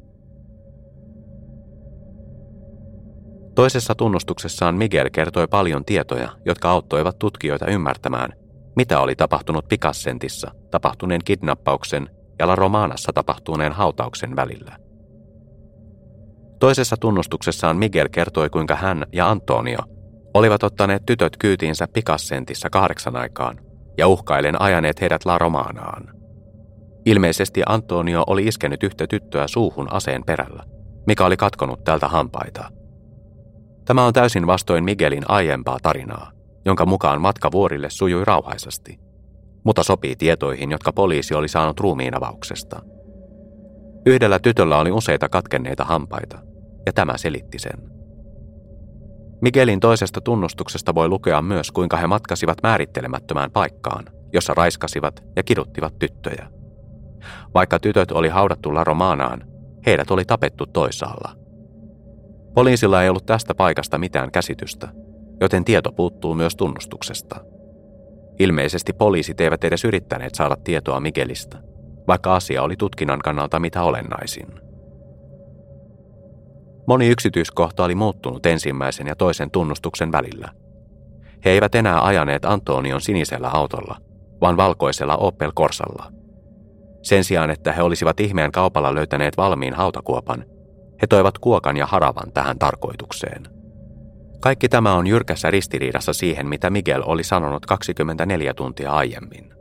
Toisessa 3.55 3.95
tunnustuksessaan 3.95 4.75
Miguel 4.75 5.11
kertoi 5.13 5.47
paljon 5.49 5.85
tietoja, 5.85 6.29
jotka 6.45 6.71
auttoivat 6.71 7.19
tutkijoita 7.19 7.67
ymmärtämään, 7.67 8.42
mitä 8.77 9.01
oli 9.01 9.17
tapahtunut 9.17 9.69
Picassentissa 9.69 10.51
tapahtuneen 10.71 11.21
kidnappauksen 11.25 12.09
ja 12.39 12.47
La 12.47 12.57
Romanassa 12.57 13.13
tapahtuneen 13.13 13.73
hautauksen 13.73 14.37
välillä. 14.37 14.77
Toisessa 16.61 16.97
tunnustuksessaan 16.97 17.77
Miguel 17.77 18.09
kertoi, 18.09 18.51
kuinka 18.51 18.75
hän 18.75 19.07
ja 19.13 19.31
Antonio 19.31 19.79
olivat 20.35 20.63
ottaneet 20.63 21.07
tytöt 21.07 21.37
kyytiinsä 21.37 21.89
Picassentissa 21.89 22.71
kahdeksan 22.71 23.17
aikaan 23.17 23.61
ja 23.99 24.09
uhkailen 24.09 24.63
ajaneet 24.63 25.01
heidät 25.01 25.25
La 25.25 25.39
Romanaan. 25.39 26.23
Ilmeisesti 27.05 27.63
Antonio 27.67 28.25
oli 28.27 28.47
iskenyt 28.47 28.83
yhtä 28.83 29.07
tyttöä 29.07 29.47
suuhun 29.47 29.93
aseen 29.93 30.25
perällä, 30.25 30.65
mikä 31.07 31.25
oli 31.25 31.37
katkonut 31.37 31.85
tältä 31.85 32.09
hampaita. 32.09 32.71
Tämä 33.85 34.07
on 34.07 34.13
täysin 34.13 34.47
vastoin 34.47 34.85
Miguelin 34.85 35.25
aiempaa 35.29 35.79
tarinaa, 35.83 36.31
jonka 36.65 36.87
mukaan 36.87 37.21
matka 37.21 37.53
vuorille 37.53 37.91
sujui 37.91 38.25
rauhaisasti, 38.25 38.99
mutta 39.65 39.83
sopii 39.83 40.17
tietoihin, 40.17 40.71
jotka 40.71 40.93
poliisi 40.93 41.35
oli 41.35 41.49
saanut 41.49 41.81
ruumiinavauksesta. 41.81 42.83
Yhdellä 44.07 44.39
tytöllä 44.39 44.79
oli 44.79 44.91
useita 44.91 45.29
katkenneita 45.29 45.85
hampaita, 45.85 46.39
ja 46.87 46.93
tämä 46.93 47.17
selitti 47.17 47.59
sen. 47.59 47.93
Miguelin 49.41 49.81
toisesta 49.81 50.21
tunnustuksesta 50.21 50.95
voi 50.95 51.09
lukea 51.09 51.43
myös, 51.43 51.71
kuinka 51.71 51.97
he 51.97 52.07
matkasivat 52.07 52.59
määrittelemättömään 52.63 53.51
paikkaan, 53.51 54.05
jossa 54.33 54.55
raiskasivat 54.55 55.25
ja 55.37 55.43
kiduttivat 55.43 55.99
tyttöjä. 55.99 56.47
Vaikka 57.55 57.79
tytöt 57.79 58.13
oli 58.13 58.29
haudattu 58.29 58.75
La 58.75 58.85
Romanaan, 58.85 59.45
heidät 59.87 60.11
oli 60.11 60.25
tapettu 60.25 60.67
toisaalla. 60.67 61.37
Poliisilla 62.55 63.03
ei 63.03 63.09
ollut 63.09 63.27
tästä 63.27 63.55
paikasta 63.55 63.99
mitään 63.99 64.31
käsitystä, 64.31 64.89
joten 65.43 65.65
tieto 65.65 65.93
puuttuu 65.93 66.35
myös 66.35 66.57
tunnustuksesta. 66.57 67.45
Ilmeisesti 68.39 68.93
poliisit 68.93 69.41
eivät 69.41 69.65
edes 69.65 69.85
yrittäneet 69.85 70.35
saada 70.35 70.57
tietoa 70.65 71.01
Miguelista, 71.01 71.59
vaikka 72.09 72.35
asia 72.35 72.63
oli 72.63 72.77
tutkinnan 72.77 73.19
kannalta 73.19 73.61
mitä 73.61 73.83
olennaisin. 73.83 74.47
Moni 76.87 77.09
yksityiskohta 77.09 77.85
oli 77.85 77.95
muuttunut 77.95 78.47
ensimmäisen 78.47 79.07
ja 79.07 79.17
toisen 79.17 79.51
tunnustuksen 79.51 80.13
välillä. 80.13 80.49
He 81.45 81.51
eivät 81.51 81.75
enää 81.75 82.05
ajaneet 82.05 82.45
Antonion 82.45 83.01
sinisellä 83.01 83.49
autolla, 83.49 83.97
vaan 84.41 84.57
valkoisella 84.57 85.17
Opel 85.17 85.53
Corsalla. 85.53 86.13
Sen 87.03 87.25
sijaan, 87.25 87.51
että 87.51 87.73
he 87.73 87.83
olisivat 87.83 88.21
ihmeen 88.21 88.53
kaupalla 88.53 88.95
löytäneet 88.95 89.37
valmiin 89.37 89.75
hautakuopan, 89.75 90.45
he 91.03 91.07
toivat 91.07 91.39
kuokan 91.39 91.77
ja 91.77 91.87
haravan 91.87 92.33
tähän 92.33 92.59
tarkoitukseen. 92.59 93.62
Kaikki 94.43 94.69
tämä 94.69 94.95
on 94.95 95.07
jyrkässä 95.07 95.51
ristiriidassa 95.51 96.13
siihen, 96.13 96.47
mitä 96.47 96.71
Miguel 96.71 97.03
oli 97.07 97.25
sanonut 97.25 97.67
24 97.67 98.55
tuntia 98.55 98.93
aiemmin. 98.93 99.55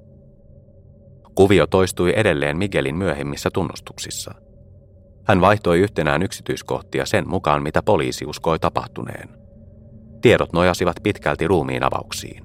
Kuvio 1.36 1.68
toistui 1.68 2.14
edelleen 2.16 2.58
Miguelin 2.58 2.96
myöhemmissä 2.96 3.50
tunnustuksissa– 3.54 4.34
hän 5.32 5.42
vaihtoi 5.42 5.80
yhtenään 5.80 6.24
yksityiskohtia 6.24 7.06
sen 7.06 7.30
mukaan, 7.30 7.64
mitä 7.64 7.84
poliisi 7.84 8.26
uskoi 8.26 8.60
tapahtuneen. 8.60 9.30
Tiedot 10.22 10.54
nojasivat 10.54 10.96
pitkälti 11.04 11.48
ruumiin 11.48 11.84
avauksiin. 11.84 12.44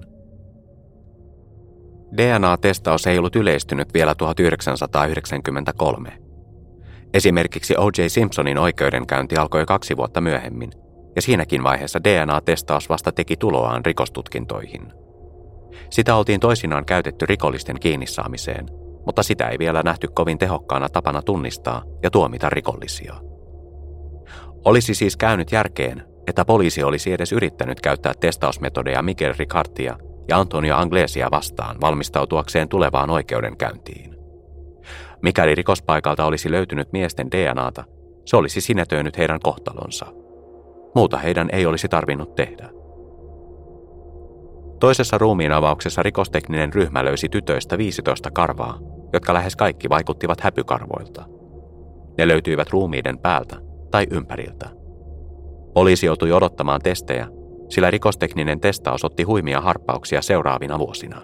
DNA-testaus 2.16 3.07
ei 3.07 3.19
ollut 3.19 3.37
yleistynyt 3.37 3.95
vielä 3.95 4.14
1993. 4.14 6.19
Esimerkiksi 7.14 7.76
O.J. 7.76 8.07
Simpsonin 8.09 8.59
oikeudenkäynti 8.59 9.37
alkoi 9.37 9.66
kaksi 9.66 9.97
vuotta 9.97 10.21
myöhemmin, 10.21 10.71
ja 11.17 11.23
siinäkin 11.23 11.63
vaiheessa 11.63 12.05
DNA-testaus 12.05 12.89
vasta 12.89 13.13
teki 13.13 13.37
tuloaan 13.37 13.85
rikostutkintoihin. 13.85 14.93
Sitä 15.91 16.17
oltiin 16.17 16.41
toisinaan 16.41 16.85
käytetty 16.85 17.27
rikollisten 17.27 17.81
kiinnisaamiseen– 17.81 18.67
mutta 19.07 19.23
sitä 19.23 19.49
ei 19.49 19.59
vielä 19.59 19.83
nähty 19.83 20.09
kovin 20.15 20.39
tehokkaana 20.39 20.89
tapana 20.89 21.23
tunnistaa 21.23 21.83
ja 22.03 22.11
tuomita 22.11 22.51
rikollisia. 22.51 23.15
Olisi 24.65 24.95
siis 24.95 25.17
käynyt 25.17 25.53
järkeen, 25.53 26.05
että 26.27 26.45
poliisi 26.45 26.83
olisi 26.83 27.13
edes 27.13 27.33
yrittänyt 27.33 27.81
käyttää 27.81 28.13
testausmetodeja 28.21 29.03
Miguel 29.03 29.35
Ricardia 29.39 29.97
ja 30.29 30.39
Antonio 30.39 30.77
Anglesia 30.77 31.29
vastaan 31.31 31.81
valmistautuakseen 31.81 32.69
tulevaan 32.69 33.11
oikeudenkäyntiin. 33.11 34.17
Mikäli 35.23 35.55
rikospaikalta 35.55 36.25
olisi 36.25 36.51
löytynyt 36.51 36.93
miesten 36.93 37.31
DNAta, 37.31 37.85
se 38.25 38.37
olisi 38.37 38.61
sinetöinyt 38.61 39.19
heidän 39.19 39.41
kohtalonsa. 39.41 40.07
Muuta 40.97 41.19
heidän 41.19 41.49
ei 41.53 41.67
olisi 41.67 41.88
tarvinnut 41.88 42.35
tehdä. 42.35 42.69
Toisessa 44.81 45.19
ruumiinavauksessa 45.19 46.03
rikostekninen 46.03 46.73
ryhmä 46.73 47.05
löysi 47.05 47.29
tytöistä 47.29 47.79
15 47.79 48.31
karvaa, 48.31 48.79
jotka 49.12 49.35
lähes 49.35 49.57
kaikki 49.57 49.88
vaikuttivat 49.88 50.41
häpykarvoilta. 50.41 51.25
Ne 52.19 52.29
löytyivät 52.29 52.71
ruumiiden 52.71 53.19
päältä 53.19 53.57
tai 53.91 54.07
ympäriltä. 54.11 54.69
Poliisi 55.75 56.07
joutui 56.07 56.33
odottamaan 56.33 56.81
testejä, 56.83 57.29
sillä 57.69 57.91
rikostekninen 57.91 58.61
testaus 58.61 59.05
otti 59.05 59.23
huimia 59.23 59.61
harppauksia 59.61 60.23
seuraavina 60.23 60.79
vuosina. 60.79 61.23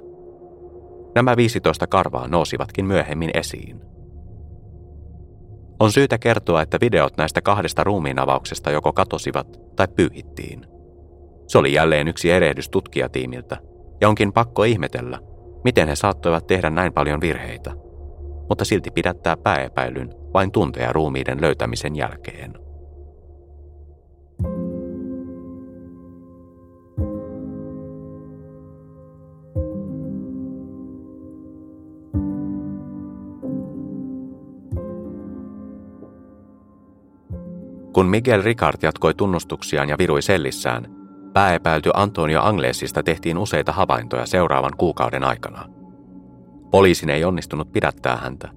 Nämä 1.14 1.36
15 1.36 1.86
karvaa 1.86 2.28
nousivatkin 2.28 2.84
myöhemmin 2.84 3.30
esiin. 3.34 3.91
On 5.82 5.92
syytä 5.92 6.18
kertoa, 6.18 6.62
että 6.62 6.78
videot 6.80 7.16
näistä 7.16 7.40
kahdesta 7.40 7.84
ruumiinavauksesta 7.84 8.70
joko 8.70 8.92
katosivat 8.92 9.76
tai 9.76 9.88
pyyhittiin. 9.88 10.66
Se 11.46 11.58
oli 11.58 11.72
jälleen 11.72 12.08
yksi 12.08 12.30
erehdys 12.30 12.68
tutkijatiimiltä, 12.68 13.56
ja 14.00 14.08
onkin 14.08 14.32
pakko 14.32 14.64
ihmetellä, 14.64 15.18
miten 15.64 15.88
he 15.88 15.96
saattoivat 15.96 16.46
tehdä 16.46 16.70
näin 16.70 16.92
paljon 16.92 17.20
virheitä, 17.20 17.72
mutta 18.48 18.64
silti 18.64 18.90
pidättää 18.90 19.36
pääepäilyn 19.36 20.14
vain 20.34 20.52
tunteja 20.52 20.92
ruumiiden 20.92 21.40
löytämisen 21.40 21.96
jälkeen. 21.96 22.61
Kun 38.02 38.10
Miguel 38.10 38.42
Ricard 38.42 38.78
jatkoi 38.82 39.14
tunnustuksiaan 39.14 39.88
ja 39.88 39.98
virui 39.98 40.22
sellissään, 40.22 40.86
pääepäilty 41.32 41.90
Antonio 41.94 42.42
Anglesista 42.42 43.02
tehtiin 43.02 43.38
useita 43.38 43.72
havaintoja 43.72 44.26
seuraavan 44.26 44.70
kuukauden 44.76 45.24
aikana. 45.24 45.68
Poliisin 46.70 47.10
ei 47.10 47.24
onnistunut 47.24 47.72
pidättää 47.72 48.16
häntä, 48.16 48.48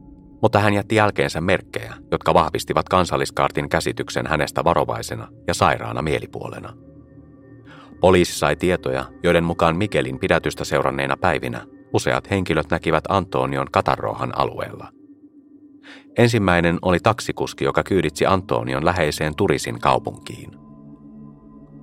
mutta 0.41 0.59
hän 0.59 0.73
jätti 0.73 0.95
jälkeensä 0.95 1.41
merkkejä, 1.41 1.93
jotka 2.11 2.33
vahvistivat 2.33 2.89
kansalliskaartin 2.89 3.69
käsityksen 3.69 4.27
hänestä 4.27 4.63
varovaisena 4.63 5.27
ja 5.47 5.53
sairaana 5.53 6.01
mielipuolena. 6.01 6.73
Poliisi 8.01 8.39
sai 8.39 8.55
tietoja, 8.55 9.05
joiden 9.23 9.43
mukaan 9.43 9.75
Mikelin 9.75 10.19
pidätystä 10.19 10.65
seuranneina 10.65 11.17
päivinä 11.17 11.65
useat 11.93 12.29
henkilöt 12.29 12.69
näkivät 12.71 13.03
Antonion 13.09 13.67
Katarrohan 13.71 14.37
alueella. 14.37 14.87
Ensimmäinen 16.17 16.79
oli 16.81 16.99
taksikuski, 16.99 17.65
joka 17.65 17.83
kyyditsi 17.83 18.25
Antonion 18.25 18.85
läheiseen 18.85 19.35
Turisin 19.35 19.79
kaupunkiin. 19.79 20.51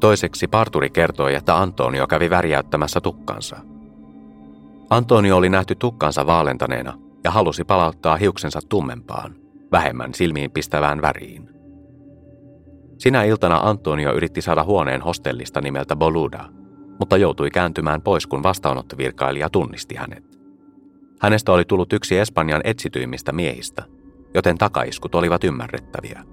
Toiseksi 0.01 0.49
parturi 0.49 0.91
kertoi, 0.91 1.35
että 1.35 1.59
Antonio 1.59 2.07
kävi 2.07 2.31
värjäyttämässä 2.31 3.01
tukkansa. 3.01 3.57
Antonio 4.91 5.37
oli 5.37 5.49
nähty 5.49 5.75
tukkansa 5.75 6.27
vaalentaneena 6.27 6.99
ja 7.25 7.31
halusi 7.31 7.65
palauttaa 7.65 8.17
hiuksensa 8.17 8.61
tummempaan, 8.69 9.35
vähemmän 9.73 10.15
silmiin 10.15 10.51
pistävään 10.51 11.03
väriin. 11.03 11.49
Sinä 12.99 13.25
iltana 13.25 13.61
Antonio 13.63 14.15
yritti 14.15 14.43
saada 14.43 14.65
huoneen 14.65 15.01
hostellista 15.01 15.61
nimeltä 15.61 15.97
Boluda, 15.97 16.45
mutta 16.99 17.17
joutui 17.17 17.51
kääntymään 17.51 18.03
pois, 18.03 18.27
kun 18.27 18.43
vastaanottovirkailija 18.43 19.51
tunnisti 19.51 19.95
hänet. 19.95 20.39
Hänestä 21.21 21.53
oli 21.53 21.65
tullut 21.65 21.93
yksi 21.93 22.19
Espanjan 22.19 22.61
etsityimmistä 22.65 23.33
miehistä– 23.33 23.83
joten 24.35 24.59
takaiskut 24.59 25.15
olivat 25.15 25.45
ymmärrettäviä. 25.45 26.25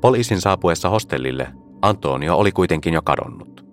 Poliisin 0.00 0.40
saapuessa 0.40 0.88
hostellille 0.88 1.48
Antonio 1.82 2.36
oli 2.36 2.52
kuitenkin 2.52 2.94
jo 2.94 3.02
kadonnut. 3.02 3.64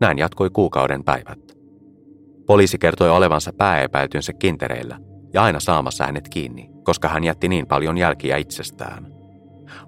Näin 0.00 0.18
jatkoi 0.18 0.50
kuukauden 0.50 1.04
päivät. 1.04 1.38
Poliisi 2.46 2.78
kertoi 2.78 3.10
olevansa 3.10 3.52
pääepäiltynsä 3.52 4.32
kintereillä 4.32 4.98
ja 5.32 5.42
aina 5.42 5.60
saamassa 5.60 6.06
hänet 6.06 6.28
kiinni, 6.28 6.70
koska 6.82 7.08
hän 7.08 7.24
jätti 7.24 7.48
niin 7.48 7.66
paljon 7.66 7.98
jälkiä 7.98 8.36
itsestään. 8.36 9.14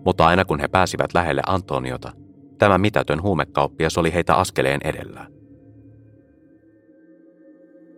Mutta 0.05 0.27
aina 0.27 0.45
kun 0.45 0.61
he 0.61 0.69
pääsivät 0.69 1.15
lähelle 1.15 1.43
Antoniota, 1.47 2.13
tämä 2.59 2.79
mitätön 2.79 3.23
huumekauppias 3.23 3.99
oli 3.99 4.13
heitä 4.13 4.35
askeleen 4.35 4.81
edellä. 4.85 5.27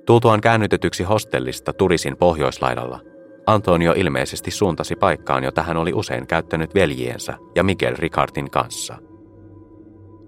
Tultuaan 0.06 0.40
käännytetyksi 0.40 1.02
hostellista 1.04 1.72
Turisin 1.72 2.16
pohjoislaidalla, 2.16 3.00
Antonio 3.48 3.92
ilmeisesti 3.96 4.50
suuntasi 4.50 4.96
paikkaan, 4.96 5.44
jota 5.44 5.62
hän 5.62 5.76
oli 5.76 5.92
usein 5.92 6.26
käyttänyt 6.26 6.74
veljiensä 6.74 7.34
ja 7.54 7.64
Miguel 7.64 7.94
Ricardin 7.98 8.50
kanssa. 8.50 8.98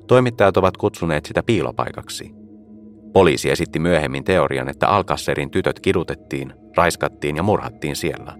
Toimittajat 0.06 0.56
ovat 0.56 0.76
kutsuneet 0.76 1.26
sitä 1.26 1.42
piilopaikaksi. 1.42 2.30
Poliisi 3.12 3.50
esitti 3.50 3.78
myöhemmin 3.78 4.24
teorian, 4.24 4.68
että 4.68 4.88
Alcasserin 4.88 5.50
tytöt 5.50 5.80
kidutettiin, 5.80 6.52
raiskattiin 6.76 7.36
ja 7.36 7.42
murhattiin 7.42 7.96
siellä, 7.96 8.34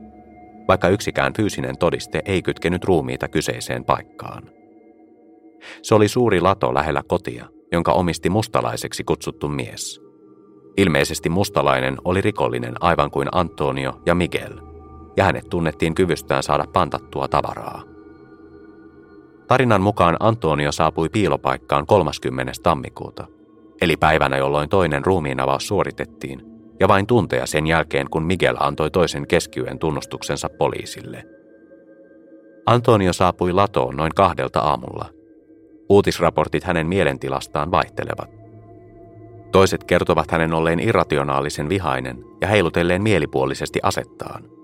vaikka 0.69 0.89
yksikään 0.89 1.33
fyysinen 1.37 1.79
todiste 1.79 2.23
ei 2.25 2.43
kytkenyt 2.43 2.85
ruumiita 2.85 3.29
kyseiseen 3.29 3.85
paikkaan. 3.85 4.43
Se 5.83 5.95
oli 5.95 6.09
suuri 6.09 6.41
lato 6.41 6.75
lähellä 6.75 7.03
kotia, 7.09 7.47
jonka 7.73 7.93
omisti 7.93 8.31
mustalaiseksi 8.31 9.05
kutsuttu 9.05 9.49
mies. 9.49 10.01
Ilmeisesti 10.77 11.29
mustalainen 11.29 11.97
oli 12.05 12.21
rikollinen 12.21 12.75
aivan 12.81 13.11
kuin 13.11 13.29
Antonio 13.33 14.01
ja 14.07 14.15
Miguel– 14.15 14.61
ja 15.17 15.25
hänet 15.25 15.49
tunnettiin 15.51 15.95
kyvystään 15.95 16.43
saada 16.43 16.65
pantattua 16.73 17.29
tavaraa. 17.29 17.83
Tarinan 19.49 19.83
mukaan 19.83 20.17
Antonio 20.21 20.73
saapui 20.73 21.09
piilopaikkaan 21.09 21.87
30. 21.87 22.53
tammikuuta, 22.63 23.27
eli 23.81 23.97
päivänä 23.97 24.37
jolloin 24.37 24.69
toinen 24.69 25.05
ruumiinavaus 25.05 25.69
suoritettiin, 25.69 26.43
ja 26.81 26.89
vain 26.89 27.07
tunteja 27.07 27.47
sen 27.47 27.67
jälkeen, 27.67 28.11
kun 28.11 28.23
Miguel 28.23 28.57
antoi 28.61 28.91
toisen 28.91 29.27
keskiyön 29.27 29.79
tunnustuksensa 29.79 30.49
poliisille. 30.59 31.25
Antonio 32.67 33.13
saapui 33.13 33.53
latoon 33.53 33.97
noin 33.97 34.15
kahdelta 34.15 34.61
aamulla. 34.61 35.07
Uutisraportit 35.89 36.65
hänen 36.65 36.87
mielentilastaan 36.87 37.71
vaihtelevat. 37.71 38.31
Toiset 39.53 39.85
kertovat 39.85 40.31
hänen 40.31 40.55
olleen 40.55 40.81
irrationaalisen 40.81 41.69
vihainen 41.69 42.25
ja 42.41 42.49
heilutelleen 42.49 43.03
mielipuolisesti 43.03 43.81
asettaan– 43.83 44.45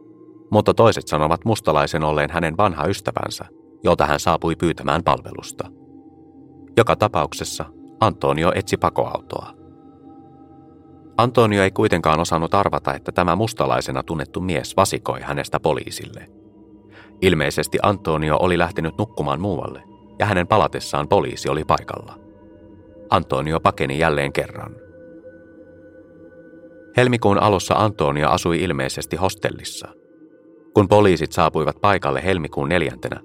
mutta 0.51 0.75
toiset 0.75 1.09
sanovat 1.09 1.45
mustalaisen 1.45 2.05
olleen 2.05 2.31
hänen 2.31 2.57
vanha 2.57 2.87
ystävänsä, 2.87 3.45
jolta 3.85 4.07
hän 4.07 4.21
saapui 4.21 4.57
pyytämään 4.57 5.03
palvelusta. 5.05 5.71
Joka 6.77 6.97
tapauksessa 6.97 7.65
Antonio 8.01 8.53
etsi 8.55 8.77
pakoautoa. 8.77 9.53
Antonio 11.17 11.63
ei 11.63 11.71
kuitenkaan 11.71 12.21
osannut 12.21 12.55
arvata, 12.55 12.95
että 12.95 13.13
tämä 13.13 13.37
mustalaisena 13.37 14.03
tunnettu 14.03 14.41
mies 14.41 14.77
vasikoi 14.77 15.21
hänestä 15.21 15.61
poliisille. 15.61 16.27
Ilmeisesti 17.23 17.79
Antonio 17.83 18.37
oli 18.41 18.59
lähtenyt 18.59 18.99
nukkumaan 18.99 19.41
muualle, 19.41 19.83
ja 20.19 20.27
hänen 20.27 20.47
palatessaan 20.47 21.09
poliisi 21.09 21.49
oli 21.49 21.65
paikalla. 21.65 22.19
Antonio 23.11 23.61
pakeni 23.61 23.99
jälleen 23.99 24.33
kerran. 24.33 24.77
Helmikuun 26.97 27.39
alussa 27.39 27.75
Antonio 27.75 28.29
asui 28.29 28.63
ilmeisesti 28.63 29.17
hostellissa– 29.17 29.89
kun 30.77 30.89
poliisit 30.89 31.33
saapuivat 31.33 31.81
paikalle 31.81 32.25
helmikuun 32.25 32.69
neljäntenä, 32.69 33.21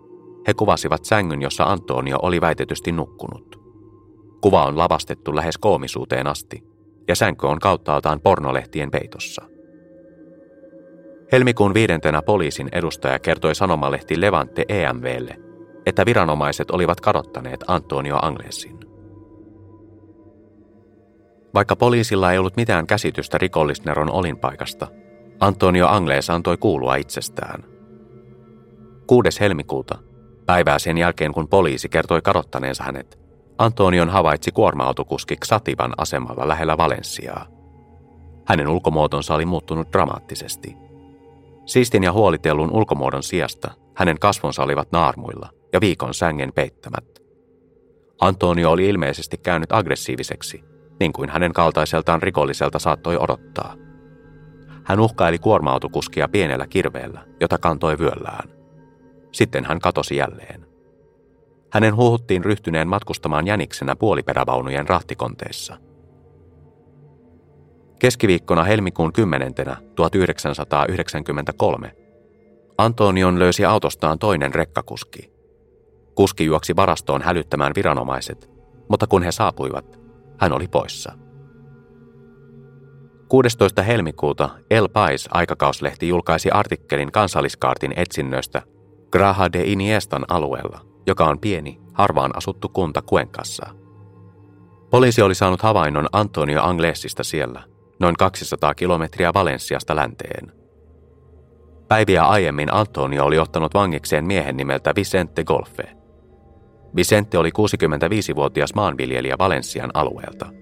he 0.47 0.53
kuvasivat 0.53 1.05
sängyn, 1.05 1.41
jossa 1.41 1.63
Antonio 1.63 2.17
oli 2.21 2.41
väitetysti 2.41 2.91
nukkunut. 2.91 3.59
Kuva 4.41 4.65
on 4.65 4.77
lavastettu 4.77 5.35
lähes 5.35 5.57
koomisuuteen 5.57 6.27
asti, 6.27 6.63
ja 7.07 7.15
sänky 7.15 7.47
on 7.47 7.59
kauttaaltaan 7.59 8.19
pornolehtien 8.21 8.91
peitossa. 8.91 9.45
Helmikuun 11.31 11.73
viidentenä 11.73 12.21
poliisin 12.21 12.69
edustaja 12.71 13.19
kertoi 13.19 13.55
sanomalehti 13.55 14.21
Levante 14.21 14.65
EMVlle, 14.69 15.37
että 15.85 16.05
viranomaiset 16.05 16.71
olivat 16.71 17.01
kadottaneet 17.01 17.63
Antonio 17.67 18.19
Anglesin. 18.21 18.79
Vaikka 21.53 21.75
poliisilla 21.75 22.31
ei 22.31 22.37
ollut 22.37 22.57
mitään 22.57 22.87
käsitystä 22.87 23.37
rikollisneron 23.37 24.11
olinpaikasta, 24.11 24.87
Antonio 25.41 25.88
Angles 25.88 26.30
antoi 26.30 26.58
kuulua 26.58 26.95
itsestään. 26.95 27.63
6. 29.08 29.39
helmikuuta, 29.39 29.97
päivää 30.45 30.80
sen 30.80 30.97
jälkeen 30.97 31.32
kun 31.32 31.47
poliisi 31.47 31.89
kertoi 31.89 32.21
kadottaneensa 32.21 32.84
hänet, 32.84 33.19
Antonion 33.58 34.10
havaitsi 34.10 34.51
kuorma-autokuski 34.51 35.36
Xativan 35.36 35.93
asemalla 35.97 36.47
lähellä 36.47 36.77
Valenssiaa. 36.77 37.45
Hänen 38.45 38.67
ulkomuotonsa 38.67 39.36
oli 39.36 39.45
muuttunut 39.45 39.91
dramaattisesti. 39.93 40.75
Siistin 41.65 42.04
ja 42.04 42.12
huolitellun 42.12 42.71
ulkomuodon 42.71 43.23
sijasta 43.23 43.71
hänen 43.95 44.19
kasvonsa 44.19 44.63
olivat 44.63 44.91
naarmuilla 44.91 45.49
ja 45.73 45.82
viikon 45.82 46.13
sängen 46.13 46.54
peittämät. 46.54 47.06
Antonio 48.21 48.71
oli 48.71 48.89
ilmeisesti 48.89 49.38
käynyt 49.38 49.71
aggressiiviseksi, 49.71 50.63
niin 50.99 51.13
kuin 51.13 51.30
hänen 51.30 51.54
kaltaiseltaan 51.54 52.21
rikolliselta 52.21 52.80
saattoi 52.80 53.17
odottaa– 53.17 53.75
hän 54.84 55.00
uhkaili 55.00 55.39
kuorma-autokuskia 55.39 56.28
pienellä 56.28 56.67
kirveellä, 56.67 57.26
jota 57.39 57.58
kantoi 57.58 58.00
vyöllään. 58.00 58.50
Sitten 59.32 59.65
hän 59.65 59.80
katosi 59.80 60.15
jälleen. 60.15 60.65
Hänen 61.74 61.96
huuhuttiin 61.96 62.46
ryhtyneen 62.46 62.88
matkustamaan 62.88 63.48
jäniksenä 63.48 63.96
puoliperävaunujen 63.96 64.88
rahtikonteissa. 64.88 65.78
Keskiviikkona 68.00 68.63
helmikuun 68.63 69.13
10. 69.13 69.54
1993 69.96 71.96
Antonion 72.78 73.39
löysi 73.39 73.65
autostaan 73.65 74.20
toinen 74.20 74.54
rekkakuski. 74.54 75.32
Kuski 76.15 76.46
juoksi 76.46 76.76
varastoon 76.76 77.22
hälyttämään 77.22 77.74
viranomaiset, 77.76 78.50
mutta 78.89 79.08
kun 79.08 79.24
he 79.24 79.32
saapuivat, 79.32 80.00
hän 80.38 80.54
oli 80.54 80.67
poissa. 80.67 81.13
16. 83.32 83.82
helmikuuta 83.82 84.50
El 84.70 84.89
Pais 84.89 85.30
aikakauslehti 85.32 86.08
julkaisi 86.08 86.50
artikkelin 86.52 87.12
kansalliskaartin 87.12 87.94
etsinnöistä 87.96 88.62
Graha 89.12 89.54
de 89.54 89.63
Iniestan 89.63 90.26
alueella, 90.30 90.80
joka 91.08 91.26
on 91.26 91.39
pieni, 91.39 91.80
harvaan 91.94 92.38
asuttu 92.38 92.70
kunta 92.70 93.02
Kuenkassa. 93.02 93.65
Poliisi 94.89 95.22
oli 95.22 95.36
saanut 95.36 95.62
havainnon 95.62 96.08
Antonio 96.12 96.63
Anglesista 96.63 97.24
siellä, 97.24 97.63
noin 98.00 98.15
200 98.15 98.76
kilometriä 98.76 99.34
Valensiasta 99.34 99.96
länteen. 99.96 100.52
Päiviä 101.88 102.24
aiemmin 102.24 102.74
Antonio 102.74 103.26
oli 103.26 103.39
ottanut 103.39 103.74
vangikseen 103.74 104.26
miehen 104.26 104.58
nimeltä 104.58 104.96
Vicente 104.96 105.44
Golfe. 105.44 105.84
Vicente 106.96 107.38
oli 107.38 107.50
65-vuotias 107.50 108.74
maanviljelijä 108.74 109.36
Valensian 109.39 109.91
alueelta. 109.94 110.62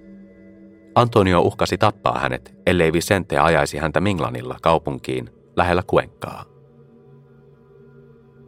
Antonio 0.95 1.41
uhkasi 1.41 1.77
tappaa 1.77 2.19
hänet, 2.19 2.55
ellei 2.65 2.93
Vicente 2.93 3.37
ajaisi 3.37 3.77
häntä 3.77 4.01
Minglanilla 4.01 4.57
kaupunkiin 4.61 5.29
lähellä 5.55 5.83
Kuenkaa. 5.87 6.45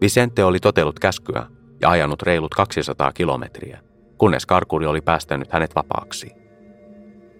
Vicente 0.02 0.44
oli 0.44 0.60
totellut 0.60 1.00
käskyä 1.00 1.46
ja 1.82 1.90
ajanut 1.90 2.22
reilut 2.22 2.56
200 2.56 3.12
kilometriä, 3.12 3.80
kunnes 4.18 4.46
karkuri 4.46 4.86
oli 4.86 5.02
päästänyt 5.02 5.52
hänet 5.52 5.76
vapaaksi. 5.76 6.32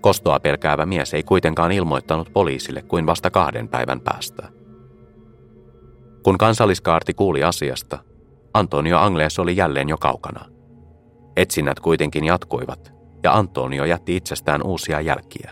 Kostoa 0.02 0.40
pelkäävä 0.40 0.86
mies 0.86 1.14
ei 1.14 1.24
kuitenkaan 1.24 1.72
ilmoittanut 1.72 2.30
poliisille 2.34 2.82
kuin 2.82 3.06
vasta 3.06 3.30
kahden 3.30 3.68
päivän 3.68 4.02
päästä. 4.02 4.50
Kun 6.24 6.38
kansalliskaarti 6.38 7.14
kuuli 7.14 7.44
asiasta, 7.44 8.00
Antonio 8.54 9.00
Angles 9.00 9.40
oli 9.40 9.58
jälleen 9.58 9.90
jo 9.90 9.98
kaukana. 9.98 10.46
Etsinnät 11.38 11.80
kuitenkin 11.80 12.26
jatkuivat, 12.26 12.94
ja 13.24 13.34
Antonio 13.34 13.86
jätti 13.86 14.16
itsestään 14.16 14.64
uusia 14.64 15.02
jälkiä. 15.02 15.52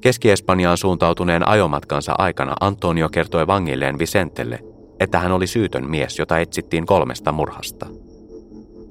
Keski-Espanjaan 0.00 0.76
suuntautuneen 0.76 1.48
ajomatkansa 1.48 2.14
aikana 2.18 2.54
Antonio 2.60 3.08
kertoi 3.08 3.46
vangilleen 3.46 3.98
Vicentelle, 3.98 4.58
että 5.00 5.18
hän 5.18 5.32
oli 5.32 5.46
syytön 5.46 5.90
mies, 5.90 6.18
jota 6.18 6.38
etsittiin 6.38 6.86
kolmesta 6.86 7.32
murhasta. 7.32 7.86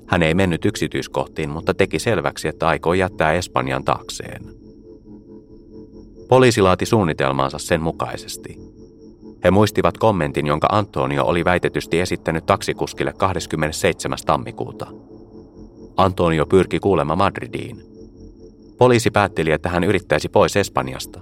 Hän 0.07 0.23
ei 0.23 0.33
mennyt 0.33 0.65
yksityiskohtiin, 0.65 1.49
mutta 1.49 1.73
teki 1.73 1.99
selväksi, 1.99 2.47
että 2.47 2.67
aikoo 2.67 2.93
jättää 2.93 3.33
Espanjan 3.33 3.83
taakseen. 3.83 4.41
Poliisi 6.29 6.61
laati 6.61 6.85
suunnitelmaansa 6.85 7.59
sen 7.59 7.81
mukaisesti. 7.81 8.57
He 9.43 9.51
muistivat 9.51 9.97
kommentin, 9.97 10.47
jonka 10.47 10.67
Antonio 10.71 11.25
oli 11.25 11.45
väitetysti 11.45 11.99
esittänyt 11.99 12.45
taksikuskille 12.45 13.13
27. 13.17 14.17
tammikuuta. 14.25 14.87
Antonio 15.99 16.45
pyrki 16.45 16.79
kuulemma 16.79 17.15
Madridiin, 17.15 17.89
Poliisi 18.77 19.11
päätteli, 19.11 19.51
että 19.51 19.69
hän 19.69 19.83
yrittäisi 19.83 20.29
pois 20.29 20.55
Espanjasta, 20.55 21.19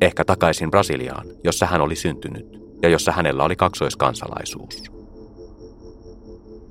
ehkä 0.00 0.24
takaisin 0.24 0.70
Brasiliaan, 0.70 1.26
jossa 1.44 1.66
hän 1.66 1.80
oli 1.80 1.96
syntynyt 1.96 2.60
ja 2.82 2.88
jossa 2.88 3.12
hänellä 3.12 3.44
oli 3.44 3.56
kaksoiskansalaisuus. 3.56 4.82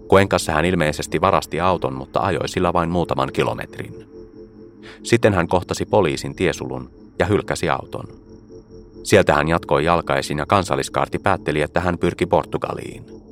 Kuenkassa 0.08 0.52
hän 0.52 0.66
ilmeisesti 0.66 1.22
varasti 1.22 1.60
auton, 1.60 1.94
mutta 1.94 2.20
ajoi 2.20 2.50
sillä 2.50 2.74
vain 2.74 2.90
muutaman 2.90 3.30
kilometrin. 3.34 4.08
Sitten 5.04 5.34
hän 5.34 5.48
kohtasi 5.48 5.86
poliisin 5.86 6.36
tiesulun 6.36 6.90
ja 7.20 7.26
hylkäsi 7.26 7.70
auton. 7.70 8.06
Sieltä 9.04 9.34
hän 9.34 9.48
jatkoi 9.48 9.86
jalkaisin 9.86 10.38
ja 10.38 10.46
kansalliskaarti 10.46 11.20
päätteli, 11.20 11.62
että 11.62 11.80
hän 11.80 11.98
pyrki 11.98 12.26
Portugaliin. 12.26 13.23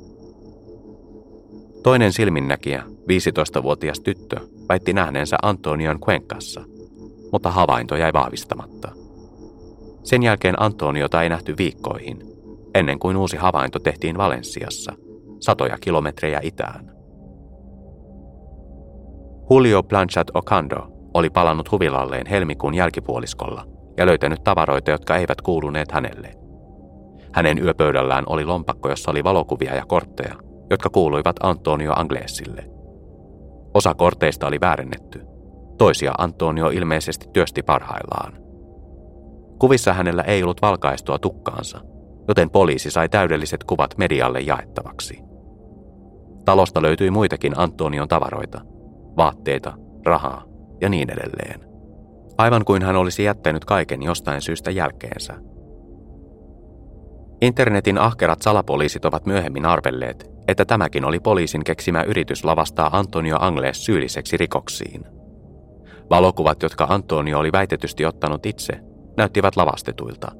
Toinen 1.82 2.12
silminnäkijä, 2.12 2.82
15-vuotias 2.86 4.00
tyttö, 4.00 4.36
väitti 4.68 4.92
nähneensä 4.92 5.36
Antonion 5.42 6.00
Cuencassa, 6.00 6.60
mutta 7.32 7.50
havainto 7.50 7.96
jäi 7.96 8.12
vahvistamatta. 8.12 8.92
Sen 10.02 10.22
jälkeen 10.22 10.62
Antoniota 10.62 11.22
ei 11.22 11.28
nähty 11.28 11.54
viikkoihin, 11.58 12.22
ennen 12.74 12.98
kuin 12.98 13.16
uusi 13.16 13.36
havainto 13.36 13.78
tehtiin 13.78 14.18
Valensiassa, 14.18 14.92
satoja 15.40 15.78
kilometrejä 15.78 16.40
itään. 16.42 16.92
Julio 19.50 19.82
Planchat 19.82 20.30
Ocando 20.34 20.86
oli 21.14 21.30
palannut 21.30 21.72
huvilalleen 21.72 22.26
helmikuun 22.26 22.74
jälkipuoliskolla 22.74 23.66
ja 23.96 24.06
löytänyt 24.06 24.44
tavaroita, 24.44 24.90
jotka 24.90 25.16
eivät 25.16 25.40
kuuluneet 25.40 25.92
hänelle. 25.92 26.34
Hänen 27.32 27.58
yöpöydällään 27.58 28.24
oli 28.26 28.44
lompakko, 28.44 28.88
jossa 28.88 29.10
oli 29.10 29.24
valokuvia 29.24 29.74
ja 29.74 29.86
kortteja, 29.86 30.34
jotka 30.72 30.90
kuuluivat 30.90 31.36
Antonio 31.42 31.92
Anglesille. 31.96 32.64
Osa 33.74 33.94
korteista 33.94 34.46
oli 34.46 34.60
väärennetty, 34.60 35.20
Toisia 35.78 36.12
Antonio 36.18 36.68
ilmeisesti 36.68 37.26
työsti 37.32 37.62
parhaillaan. 37.62 38.32
Kuvissa 39.58 39.92
hänellä 39.92 40.22
ei 40.22 40.42
ollut 40.42 40.62
valkaistua 40.62 41.18
tukkaansa, 41.18 41.80
joten 42.28 42.50
poliisi 42.50 42.90
sai 42.90 43.08
täydelliset 43.08 43.64
kuvat 43.64 43.98
medialle 43.98 44.40
jaettavaksi. 44.40 45.18
Talosta 46.44 46.82
löytyi 46.82 47.10
muitakin 47.10 47.58
Antonion 47.58 48.08
tavaroita, 48.08 48.60
vaatteita, 49.16 49.72
rahaa 50.04 50.44
ja 50.80 50.88
niin 50.88 51.10
edelleen. 51.10 51.60
Aivan 52.38 52.64
kuin 52.64 52.82
hän 52.82 52.96
olisi 52.96 53.24
jättänyt 53.24 53.64
kaiken 53.64 54.02
jostain 54.02 54.42
syystä 54.42 54.70
jälkeensä. 54.70 55.34
Internetin 57.40 57.98
ahkerat 57.98 58.42
salapoliisit 58.42 59.04
ovat 59.04 59.26
myöhemmin 59.26 59.66
arvelleet, 59.66 60.31
että 60.52 60.64
tämäkin 60.64 61.04
oli 61.04 61.20
poliisin 61.20 61.64
keksimä 61.64 62.02
yritys 62.02 62.44
lavastaa 62.44 62.98
Antonio 62.98 63.36
Angles 63.40 63.84
syylliseksi 63.84 64.36
rikoksiin– 64.36 65.04
Valokuvat, 66.12 66.62
jotka 66.62 66.86
Antonio 66.88 67.38
oli 67.38 67.52
väitetysti 67.52 68.06
ottanut 68.06 68.46
itse, 68.46 68.72
näyttivät 69.16 69.56
lavastetuilta. 69.56 70.32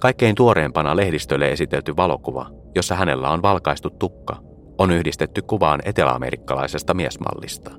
Kaikkein 0.00 0.34
tuoreempana 0.34 0.96
lehdistölle 0.96 1.52
esitelty 1.52 1.96
valokuva, 1.96 2.50
jossa 2.74 2.94
hänellä 2.94 3.30
on 3.30 3.42
valkaistu 3.42 3.90
tukka, 3.90 4.36
on 4.78 4.90
yhdistetty 4.90 5.42
kuvaan 5.42 5.80
eteläamerikkalaisesta 5.84 6.94
miesmallista. 6.94 7.70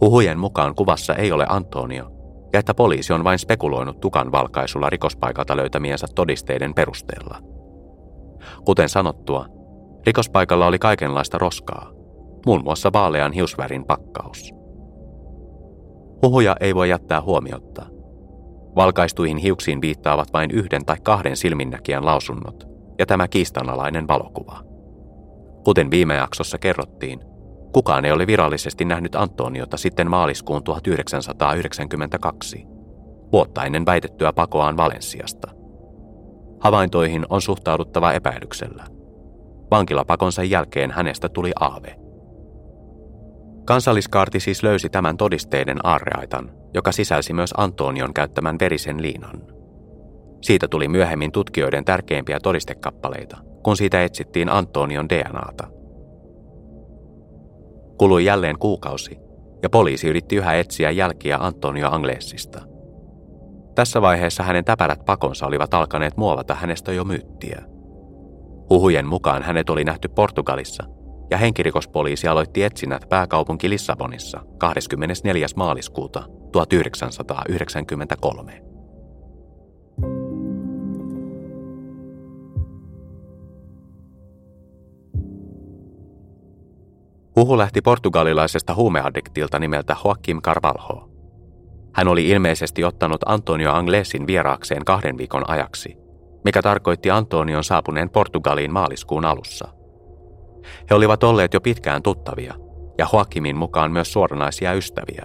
Huhujen 0.00 0.38
mukaan 0.38 0.74
kuvassa 0.74 1.14
ei 1.14 1.32
ole 1.32 1.46
Antonio, 1.48 2.10
ja 2.52 2.58
että 2.58 2.74
poliisi 2.74 3.12
on 3.12 3.24
vain 3.24 3.38
spekuloinut 3.38 4.00
tukan 4.00 4.32
valkaisulla 4.32 4.90
rikospaikalta 4.90 5.56
löytämiensä 5.56 6.06
todisteiden 6.14 6.74
perusteella. 6.74 7.38
Kuten 8.64 8.88
sanottua, 8.88 9.46
rikospaikalla 10.06 10.66
oli 10.66 10.78
kaikenlaista 10.78 11.38
roskaa, 11.38 11.90
muun 12.46 12.64
muassa 12.64 12.92
vaalean 12.92 13.32
hiusvärin 13.32 13.84
pakkaus. 13.84 14.54
Huhuja 16.22 16.56
ei 16.60 16.74
voi 16.74 16.88
jättää 16.88 17.20
huomiotta. 17.20 17.86
Valkaistuihin 18.76 19.36
hiuksiin 19.36 19.80
viittaavat 19.80 20.32
vain 20.32 20.50
yhden 20.50 20.84
tai 20.84 20.96
kahden 21.02 21.36
silminnäkijän 21.36 22.04
lausunnot 22.04 22.64
ja 22.98 23.06
tämä 23.06 23.28
kiistanalainen 23.28 24.08
valokuva. 24.08 24.62
Kuten 25.64 25.90
viime 25.90 26.14
jaksossa 26.14 26.58
kerrottiin, 26.58 27.20
kukaan 27.72 28.04
ei 28.04 28.12
ole 28.12 28.26
virallisesti 28.26 28.84
nähnyt 28.84 29.14
Antoniota 29.14 29.76
sitten 29.76 30.10
maaliskuun 30.10 30.64
1992, 30.64 32.66
vuotta 33.32 33.64
ennen 33.64 33.86
väitettyä 33.86 34.32
pakoaan 34.32 34.76
Valensiasta. 34.76 35.48
Havaintoihin 36.60 37.26
on 37.30 37.42
suhtauduttava 37.42 38.12
epäilyksellä. 38.12 38.95
Vankilapakonsa 39.70 40.42
jälkeen 40.42 40.90
hänestä 40.90 41.28
tuli 41.28 41.52
aave– 41.60 41.96
Kansalliskaarti 43.66 44.40
siis 44.40 44.62
löysi 44.62 44.88
tämän 44.88 45.16
todisteiden 45.16 45.78
aarreaitan, 45.82 46.50
joka 46.74 46.92
sisälsi 46.92 47.32
myös 47.32 47.54
Antonion 47.56 48.14
käyttämän 48.14 48.56
verisen 48.60 49.02
liinan. 49.02 49.42
Siitä 50.42 50.68
tuli 50.68 50.88
myöhemmin 50.88 51.32
tutkijoiden 51.32 51.84
tärkeimpiä 51.84 52.38
todistekappaleita, 52.42 53.36
kun 53.62 53.76
siitä 53.76 54.04
etsittiin 54.04 54.48
Antonion 54.48 55.08
DNAta. 55.08 55.68
Kului 57.98 58.24
jälleen 58.24 58.58
kuukausi, 58.58 59.18
ja 59.62 59.70
poliisi 59.70 60.08
yritti 60.08 60.36
yhä 60.36 60.54
etsiä 60.54 60.90
jälkiä 60.90 61.38
Antonio 61.40 61.90
Anglesista. 61.90 62.60
Tässä 63.74 64.02
vaiheessa 64.02 64.42
hänen 64.42 64.64
täpärät 64.64 65.04
pakonsa 65.04 65.46
olivat 65.46 65.74
alkaneet 65.74 66.16
muovata 66.16 66.54
hänestä 66.54 66.92
jo 66.92 67.04
myyttiä. 67.04 67.62
Huhujen 68.70 69.06
mukaan 69.06 69.42
hänet 69.42 69.70
oli 69.70 69.84
nähty 69.84 70.08
Portugalissa– 70.08 70.84
ja 71.30 71.38
henkirikospoliisi 71.38 72.28
aloitti 72.28 72.62
etsinnät 72.62 73.08
pääkaupunki 73.08 73.70
Lissabonissa 73.70 74.40
24. 74.58 75.46
maaliskuuta 75.56 76.22
1993. 76.52 78.62
Huhu 87.36 87.58
lähti 87.58 87.80
portugalilaisesta 87.80 88.74
huumeaddiktilta 88.74 89.58
nimeltä 89.58 89.96
Joaquim 90.04 90.42
Carvalho. 90.42 91.10
Hän 91.94 92.08
oli 92.08 92.28
ilmeisesti 92.28 92.84
ottanut 92.84 93.20
Antonio 93.26 93.72
Anglesin 93.72 94.26
vieraakseen 94.26 94.84
kahden 94.84 95.18
viikon 95.18 95.50
ajaksi, 95.50 95.96
mikä 96.46 96.62
tarkoitti 96.62 97.10
Antonion 97.10 97.64
saapuneen 97.64 98.10
Portugaliin 98.10 98.72
maaliskuun 98.72 99.24
alussa. 99.24 99.68
He 100.90 100.94
olivat 100.94 101.24
olleet 101.24 101.54
jo 101.54 101.60
pitkään 101.60 102.02
tuttavia, 102.02 102.54
ja 102.98 103.06
Joakimin 103.12 103.56
mukaan 103.56 103.92
myös 103.92 104.12
suoranaisia 104.12 104.72
ystäviä. 104.72 105.24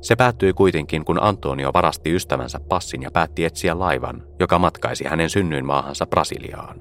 Se 0.00 0.16
päättyi 0.16 0.52
kuitenkin, 0.52 1.04
kun 1.04 1.22
Antonio 1.22 1.70
varasti 1.74 2.14
ystävänsä 2.14 2.60
passin 2.68 3.02
ja 3.02 3.10
päätti 3.10 3.44
etsiä 3.44 3.78
laivan, 3.78 4.22
joka 4.40 4.58
matkaisi 4.58 5.04
hänen 5.04 5.30
synnyinmaahansa 5.30 6.06
Brasiliaan. 6.06 6.80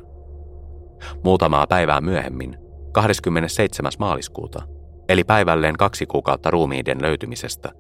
Muutamaa 1.24 1.68
päivää 1.68 2.02
myöhemmin, 2.02 2.58
27. 2.92 3.92
maaliskuuta, 4.00 4.62
eli 5.10 5.24
päivälleen 5.24 5.78
kaksi 5.78 6.06
kuukautta 6.06 6.52
ruumiiden 6.52 7.02
löytymisestä, 7.02 7.72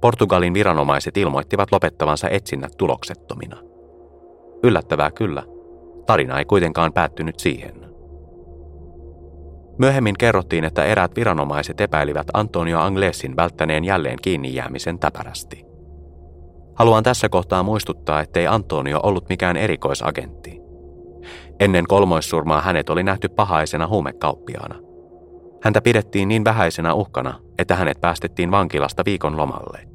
Portugalin 0.00 0.54
viranomaiset 0.54 1.16
ilmoittivat 1.16 1.72
lopettavansa 1.72 2.28
etsinnät 2.28 2.72
tuloksettomina. 2.78 3.75
Yllättävää 4.62 5.10
kyllä, 5.10 5.42
tarina 6.06 6.38
ei 6.38 6.44
kuitenkaan 6.44 6.92
päättynyt 6.92 7.38
siihen. 7.38 7.86
Myöhemmin 9.78 10.14
kerrottiin, 10.18 10.64
että 10.64 10.84
eräät 10.84 11.16
viranomaiset 11.16 11.80
epäilivät 11.80 12.26
Antonio 12.32 12.80
Anglesin 12.80 13.36
välttäneen 13.36 13.84
jälleen 13.84 14.18
kiinni 14.22 14.54
jäämisen 14.54 14.98
täpärästi. 14.98 15.64
Haluan 16.74 17.02
tässä 17.02 17.28
kohtaa 17.28 17.62
muistuttaa, 17.62 18.20
ettei 18.20 18.46
Antonio 18.46 19.00
ollut 19.02 19.28
mikään 19.28 19.56
erikoisagentti. 19.56 20.60
Ennen 21.60 21.86
kolmoissurmaa 21.86 22.60
hänet 22.60 22.90
oli 22.90 23.02
nähty 23.02 23.28
pahaisena 23.28 23.86
huumekauppiaana. 23.86 24.74
Häntä 25.62 25.80
pidettiin 25.80 26.28
niin 26.28 26.44
vähäisenä 26.44 26.94
uhkana, 26.94 27.40
että 27.58 27.76
hänet 27.76 28.00
päästettiin 28.00 28.50
vankilasta 28.50 29.02
viikon 29.06 29.36
lomalle. 29.36 29.88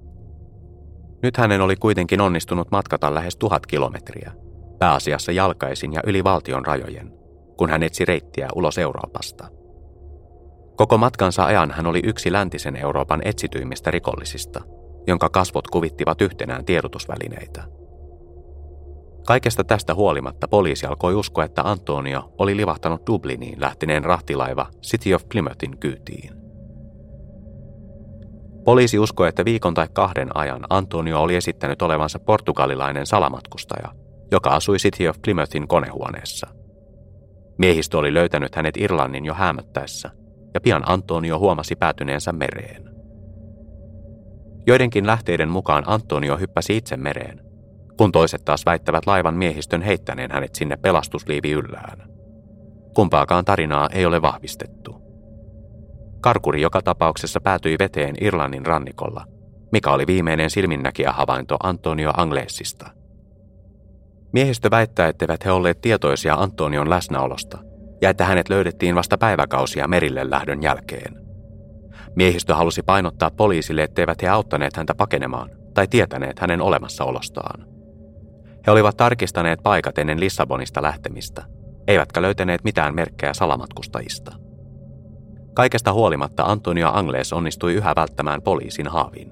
Nyt 1.24 1.38
hänen 1.38 1.62
oli 1.62 1.76
kuitenkin 1.76 2.22
onnistunut 2.22 2.72
matkata 2.72 3.14
lähes 3.14 3.38
tuhat 3.38 3.66
kilometriä, 3.66 4.32
pääasiassa 4.82 5.32
jalkaisin 5.32 5.94
ja 5.94 6.02
yli 6.08 6.24
valtion 6.24 6.66
rajojen, 6.66 7.14
kun 7.58 7.70
hän 7.70 7.84
etsi 7.84 8.06
reittiä 8.06 8.48
ulos 8.56 8.78
Euroopasta. 8.78 9.48
Koko 10.76 10.98
matkansa 10.98 11.46
ajan 11.46 11.72
hän 11.72 11.88
oli 11.88 12.02
yksi 12.04 12.32
läntisen 12.32 12.76
Euroopan 12.76 13.22
etsityimmistä 13.26 13.92
rikollisista, 13.92 14.62
jonka 15.08 15.30
kasvot 15.30 15.68
kuvittivat 15.68 16.22
yhtenään 16.22 16.66
tiedotusvälineitä. 16.66 17.64
Kaikesta 19.28 19.64
tästä 19.64 19.96
huolimatta 19.96 20.48
poliisi 20.48 20.86
alkoi 20.86 21.16
uskoa, 21.16 21.46
että 21.46 21.62
Antonio 21.62 22.34
oli 22.38 22.58
livahtanut 22.58 23.08
Dubliniin 23.08 23.62
lähteneen 23.62 24.04
rahtilaiva 24.04 24.68
City 24.82 25.14
of 25.14 25.30
Plymouthin 25.30 25.78
kyytiin. 25.78 26.32
Poliisi 28.66 29.00
uskoi, 29.00 29.30
että 29.30 29.46
viikon 29.46 29.74
tai 29.74 29.88
kahden 29.94 30.38
ajan 30.38 30.62
Antonio 30.70 31.22
oli 31.22 31.36
esittänyt 31.36 31.82
olevansa 31.82 32.20
portugalilainen 32.20 33.06
salamatkustaja, 33.06 33.92
joka 34.32 34.50
asui 34.50 34.78
City 34.78 35.08
of 35.08 35.18
Plymouthin 35.22 35.68
konehuoneessa. 35.68 36.48
Miehistö 37.58 37.98
oli 37.98 38.14
löytänyt 38.14 38.56
hänet 38.56 38.78
Irlannin 38.78 39.26
jo 39.26 39.34
häämöttäessä, 39.34 40.10
ja 40.54 40.62
pian 40.62 40.84
Antonio 40.86 41.40
huomasi 41.40 41.76
päätyneensä 41.76 42.32
mereen. 42.32 42.92
Joidenkin 44.68 45.08
lähteiden 45.08 45.50
mukaan 45.50 45.84
Antonio 45.88 46.38
hyppäsi 46.38 46.78
itse 46.78 46.98
mereen, 46.98 47.42
kun 47.98 48.12
toiset 48.12 48.46
taas 48.46 48.66
väittävät 48.66 49.06
laivan 49.08 49.34
miehistön 49.34 49.82
heittäneen 49.82 50.32
hänet 50.32 50.56
sinne 50.56 50.78
pelastusliivi 50.78 51.52
yllään. 51.52 52.10
Kumpaakaan 52.96 53.46
tarinaa 53.46 53.90
ei 53.92 54.06
ole 54.06 54.22
vahvistettu. 54.22 55.02
Karkuri 56.22 56.62
joka 56.62 56.82
tapauksessa 56.82 57.42
päätyi 57.42 57.76
veteen 57.80 58.16
Irlannin 58.22 58.66
rannikolla, 58.66 59.26
mikä 59.72 59.92
oli 59.92 60.08
viimeinen 60.08 60.50
silminnäkijä 60.50 61.12
havainto 61.12 61.58
Antonio 61.64 62.12
Anglesista. 62.18 63.01
Miehistö 64.34 64.72
väittää, 64.72 65.08
etteivät 65.08 65.46
he 65.46 65.52
olleet 65.52 65.82
tietoisia 65.82 66.36
Antonion 66.36 66.90
läsnäolosta 66.90 67.58
ja 68.02 68.10
että 68.10 68.26
hänet 68.26 68.50
löydettiin 68.50 68.96
vasta 68.96 69.18
päiväkausia 69.18 69.88
merille 69.88 70.30
lähdön 70.30 70.64
jälkeen. 70.64 71.22
Miehistö 72.16 72.56
halusi 72.56 72.82
painottaa 72.84 73.32
poliisille, 73.32 73.84
etteivät 73.84 74.22
he 74.22 74.28
auttaneet 74.28 74.78
häntä 74.78 74.96
pakenemaan 74.96 75.50
tai 75.74 75.88
tietäneet 75.88 76.40
hänen 76.40 76.62
olemassaolostaan. 76.62 77.66
He 78.68 78.72
olivat 78.72 78.98
tarkistaneet 78.98 79.60
paikat 79.64 79.98
ennen 79.98 80.20
Lissabonista 80.20 80.82
lähtemistä, 80.82 81.44
eivätkä 81.88 82.22
löytäneet 82.22 82.64
mitään 82.64 82.96
merkkejä 82.96 83.34
salamatkustajista. 83.34 84.32
Kaikesta 85.54 85.94
huolimatta 85.94 86.44
Antonio 86.44 86.92
Angles 86.94 87.34
onnistui 87.34 87.74
yhä 87.74 87.94
välttämään 87.96 88.42
poliisin 88.42 88.88
haavin. 88.88 89.32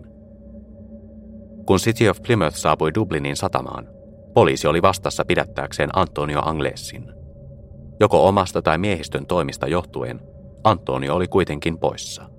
Kun 1.65 1.77
City 1.77 2.09
of 2.09 2.21
Plymouth 2.21 2.55
saapui 2.55 2.93
Dublinin 2.95 3.35
satamaan, 3.35 3.87
poliisi 4.33 4.67
oli 4.67 4.81
vastassa 4.81 5.25
pidättääkseen 5.25 5.89
Antonio 5.93 6.41
Anglesin. 6.45 7.13
Joko 7.99 8.27
omasta 8.27 8.61
tai 8.61 8.77
miehistön 8.77 9.25
toimista 9.25 9.67
johtuen, 9.67 10.21
Antonio 10.63 11.15
oli 11.15 11.27
kuitenkin 11.27 11.77
poissa. 11.77 12.29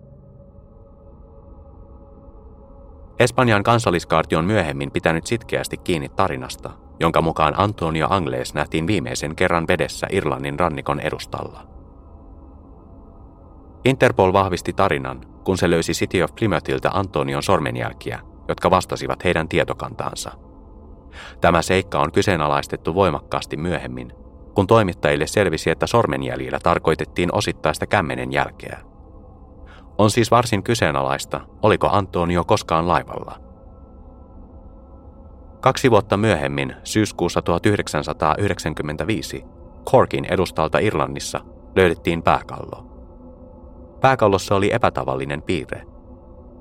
Espanjan 3.18 3.62
kansalliskaarti 3.62 4.36
on 4.36 4.44
myöhemmin 4.44 4.90
pitänyt 4.90 5.26
sitkeästi 5.26 5.76
kiinni 5.76 6.08
tarinasta, 6.08 6.70
jonka 7.00 7.22
mukaan 7.22 7.54
Antonio 7.60 8.06
Angles 8.10 8.54
nähtiin 8.54 8.86
viimeisen 8.86 9.36
kerran 9.36 9.64
vedessä 9.68 10.06
Irlannin 10.10 10.60
rannikon 10.60 11.00
edustalla. 11.00 11.66
Interpol 13.84 14.32
vahvisti 14.32 14.72
tarinan, 14.72 15.20
kun 15.44 15.58
se 15.58 15.70
löysi 15.70 15.92
City 15.92 16.22
of 16.22 16.34
Plymouthilta 16.34 16.90
Antonion 16.92 17.42
sormenjälkiä, 17.42 18.20
jotka 18.48 18.70
vastasivat 18.70 19.24
heidän 19.24 19.48
tietokantaansa. 19.48 20.49
Tämä 21.40 21.62
seikka 21.62 21.98
on 21.98 22.12
kyseenalaistettu 22.12 22.94
voimakkaasti 22.94 23.56
myöhemmin, 23.56 24.12
kun 24.54 24.66
toimittajille 24.66 25.26
selvisi, 25.26 25.70
että 25.70 25.86
sormenjäljillä 25.86 26.58
tarkoitettiin 26.62 27.34
osittaista 27.34 27.86
kämmenen 27.86 28.32
jälkeä. 28.32 28.78
On 29.98 30.10
siis 30.10 30.30
varsin 30.30 30.62
kyseenalaista, 30.62 31.40
oliko 31.62 31.88
Antonio 31.92 32.44
koskaan 32.44 32.88
laivalla. 32.88 33.40
Kaksi 35.60 35.90
vuotta 35.90 36.16
myöhemmin, 36.16 36.76
syyskuussa 36.84 37.42
1995, 37.42 39.44
Corkin 39.90 40.24
edustalta 40.24 40.78
Irlannissa 40.78 41.40
löydettiin 41.76 42.22
pääkallo. 42.22 42.86
Pääkallossa 44.00 44.54
oli 44.54 44.72
epätavallinen 44.72 45.42
piirre. 45.42 45.82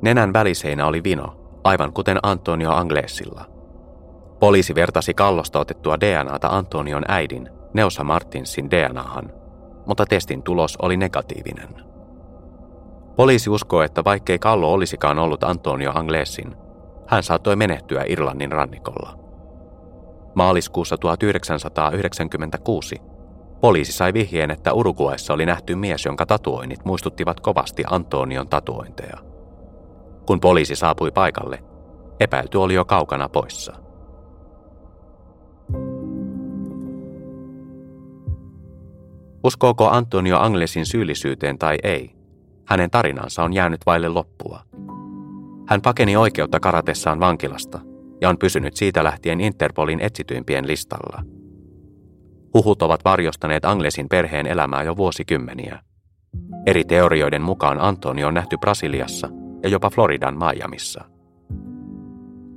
Nenän 0.02 0.34
väliseinä 0.34 0.88
oli 0.88 1.04
vino, 1.04 1.60
aivan 1.64 1.94
kuten 1.94 2.18
Antonio 2.24 2.72
Anglesilla. 2.72 3.46
Poliisi 4.40 4.76
vertasi 4.76 5.14
kallosta 5.14 5.60
otettua 5.60 6.00
DNAta 6.00 6.48
Antonion 6.48 7.04
äidin, 7.08 7.50
Neusa 7.74 8.04
Martinsin 8.04 8.72
DNAhan, 8.72 9.32
mutta 9.86 10.06
testin 10.06 10.44
tulos 10.44 10.78
oli 10.82 10.98
negatiivinen. 10.98 11.70
Poliisi 13.16 13.50
uskoo, 13.50 13.82
että 13.82 14.04
vaikkei 14.04 14.40
kallo 14.40 14.74
olisikaan 14.74 15.20
ollut 15.20 15.44
Antonio 15.44 15.92
Anglesin, 15.96 16.56
hän 17.08 17.24
saattoi 17.24 17.56
menehtyä 17.56 18.04
Irlannin 18.08 18.52
rannikolla. 18.52 19.20
Maaliskuussa 20.36 20.98
1996 20.98 23.02
Poliisi 23.62 23.92
sai 23.92 24.14
vihjeen, 24.14 24.52
että 24.52 24.74
Uruguayssa 24.74 25.34
oli 25.34 25.46
nähty 25.46 25.76
mies, 25.76 26.06
jonka 26.06 26.26
tatuoinnit 26.26 26.86
muistuttivat 26.86 27.40
kovasti 27.40 27.84
Antonion 27.90 28.50
tatuointeja. 28.50 29.18
Kun 30.26 30.40
poliisi 30.40 30.76
saapui 30.76 31.12
paikalle, 31.12 31.64
epäilty 32.20 32.58
oli 32.58 32.74
jo 32.74 32.86
kaukana 32.86 33.30
poissa. 33.30 33.89
Uskooko 39.44 39.90
Antonio 39.90 40.40
Anglesin 40.40 40.86
syyllisyyteen 40.86 41.58
tai 41.58 41.78
ei, 41.84 42.12
hänen 42.66 42.90
tarinansa 42.90 43.44
on 43.44 43.54
jäänyt 43.54 43.82
vaille 43.86 44.10
loppua. 44.10 44.62
Hän 45.68 45.82
pakeni 45.82 46.16
oikeutta 46.16 46.60
karatessaan 46.60 47.20
vankilasta 47.20 47.80
ja 48.22 48.30
on 48.30 48.38
pysynyt 48.38 48.76
siitä 48.76 49.04
lähtien 49.04 49.42
Interpolin 49.42 50.00
etsityimpien 50.00 50.68
listalla– 50.68 51.24
Huhut 52.54 52.82
ovat 52.82 53.06
varjostaneet 53.06 53.66
Anglesin 53.66 54.10
perheen 54.10 54.48
elämää 54.48 54.84
jo 54.84 54.98
vuosikymmeniä. 54.98 55.80
Eri 56.66 56.84
teorioiden 56.84 57.42
mukaan 57.42 57.82
Antonio 57.82 58.28
on 58.28 58.34
nähty 58.34 58.58
Brasiliassa 58.58 59.30
ja 59.64 59.70
jopa 59.70 59.90
Floridan 59.90 60.38
Miamissa. 60.38 61.04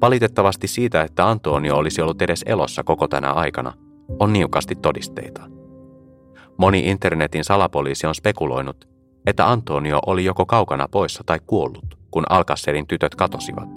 Valitettavasti 0.01 0.68
siitä, 0.68 1.03
että 1.03 1.29
Antonio 1.29 1.77
olisi 1.77 2.03
ollut 2.03 2.23
edes 2.23 2.42
elossa 2.47 2.85
koko 2.85 3.09
tänä 3.09 3.33
aikana, 3.33 3.73
on 4.18 4.33
niukasti 4.33 4.75
todisteita. 4.75 5.42
Moni 6.62 6.90
internetin 6.90 7.44
salapoliisi 7.44 8.07
on 8.07 8.14
spekuloinut, 8.14 8.88
että 9.27 9.51
Antonio 9.51 9.98
oli 10.07 10.25
joko 10.25 10.46
kaukana 10.46 10.88
poissa 10.88 11.22
tai 11.27 11.40
kuollut, 11.46 11.98
kun 12.11 12.25
Alcacerin 12.29 12.87
tytöt 12.87 13.14
katosivat, 13.14 13.68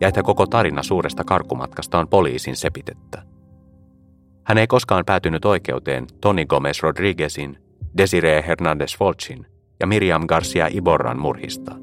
ja 0.00 0.08
että 0.08 0.22
koko 0.22 0.46
tarina 0.46 0.82
suuresta 0.82 1.24
karkumatkasta 1.24 1.98
on 1.98 2.08
poliisin 2.08 2.56
sepitettä. 2.56 3.22
Hän 4.44 4.58
ei 4.58 4.66
koskaan 4.66 5.04
päätynyt 5.04 5.44
oikeuteen 5.44 6.06
Tony 6.20 6.46
Gomez 6.46 6.82
Rodriguezin, 6.82 7.58
Desiree 7.96 8.44
Hernandez 8.46 8.98
Folchin 8.98 9.46
ja 9.80 9.86
Miriam 9.86 10.26
Garcia 10.26 10.68
Iborran 10.70 11.18
murhista. 11.18 11.74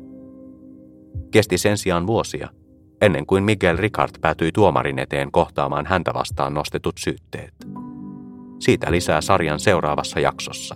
Kesti 1.31 1.57
sen 1.57 1.77
sijaan 1.77 2.07
vuosia, 2.07 2.49
ennen 3.01 3.25
kuin 3.25 3.43
Miguel 3.43 3.77
Ricard 3.77 4.11
päätyi 4.21 4.51
tuomarin 4.51 4.99
eteen 4.99 5.31
kohtaamaan 5.31 5.85
häntä 5.85 6.13
vastaan 6.13 6.53
nostetut 6.53 6.95
syytteet. 6.99 7.84
Siitä 8.59 8.91
lisää 8.91 9.21
sarjan 9.21 9.59
seuraavassa 9.59 10.19
jaksossa. 10.19 10.75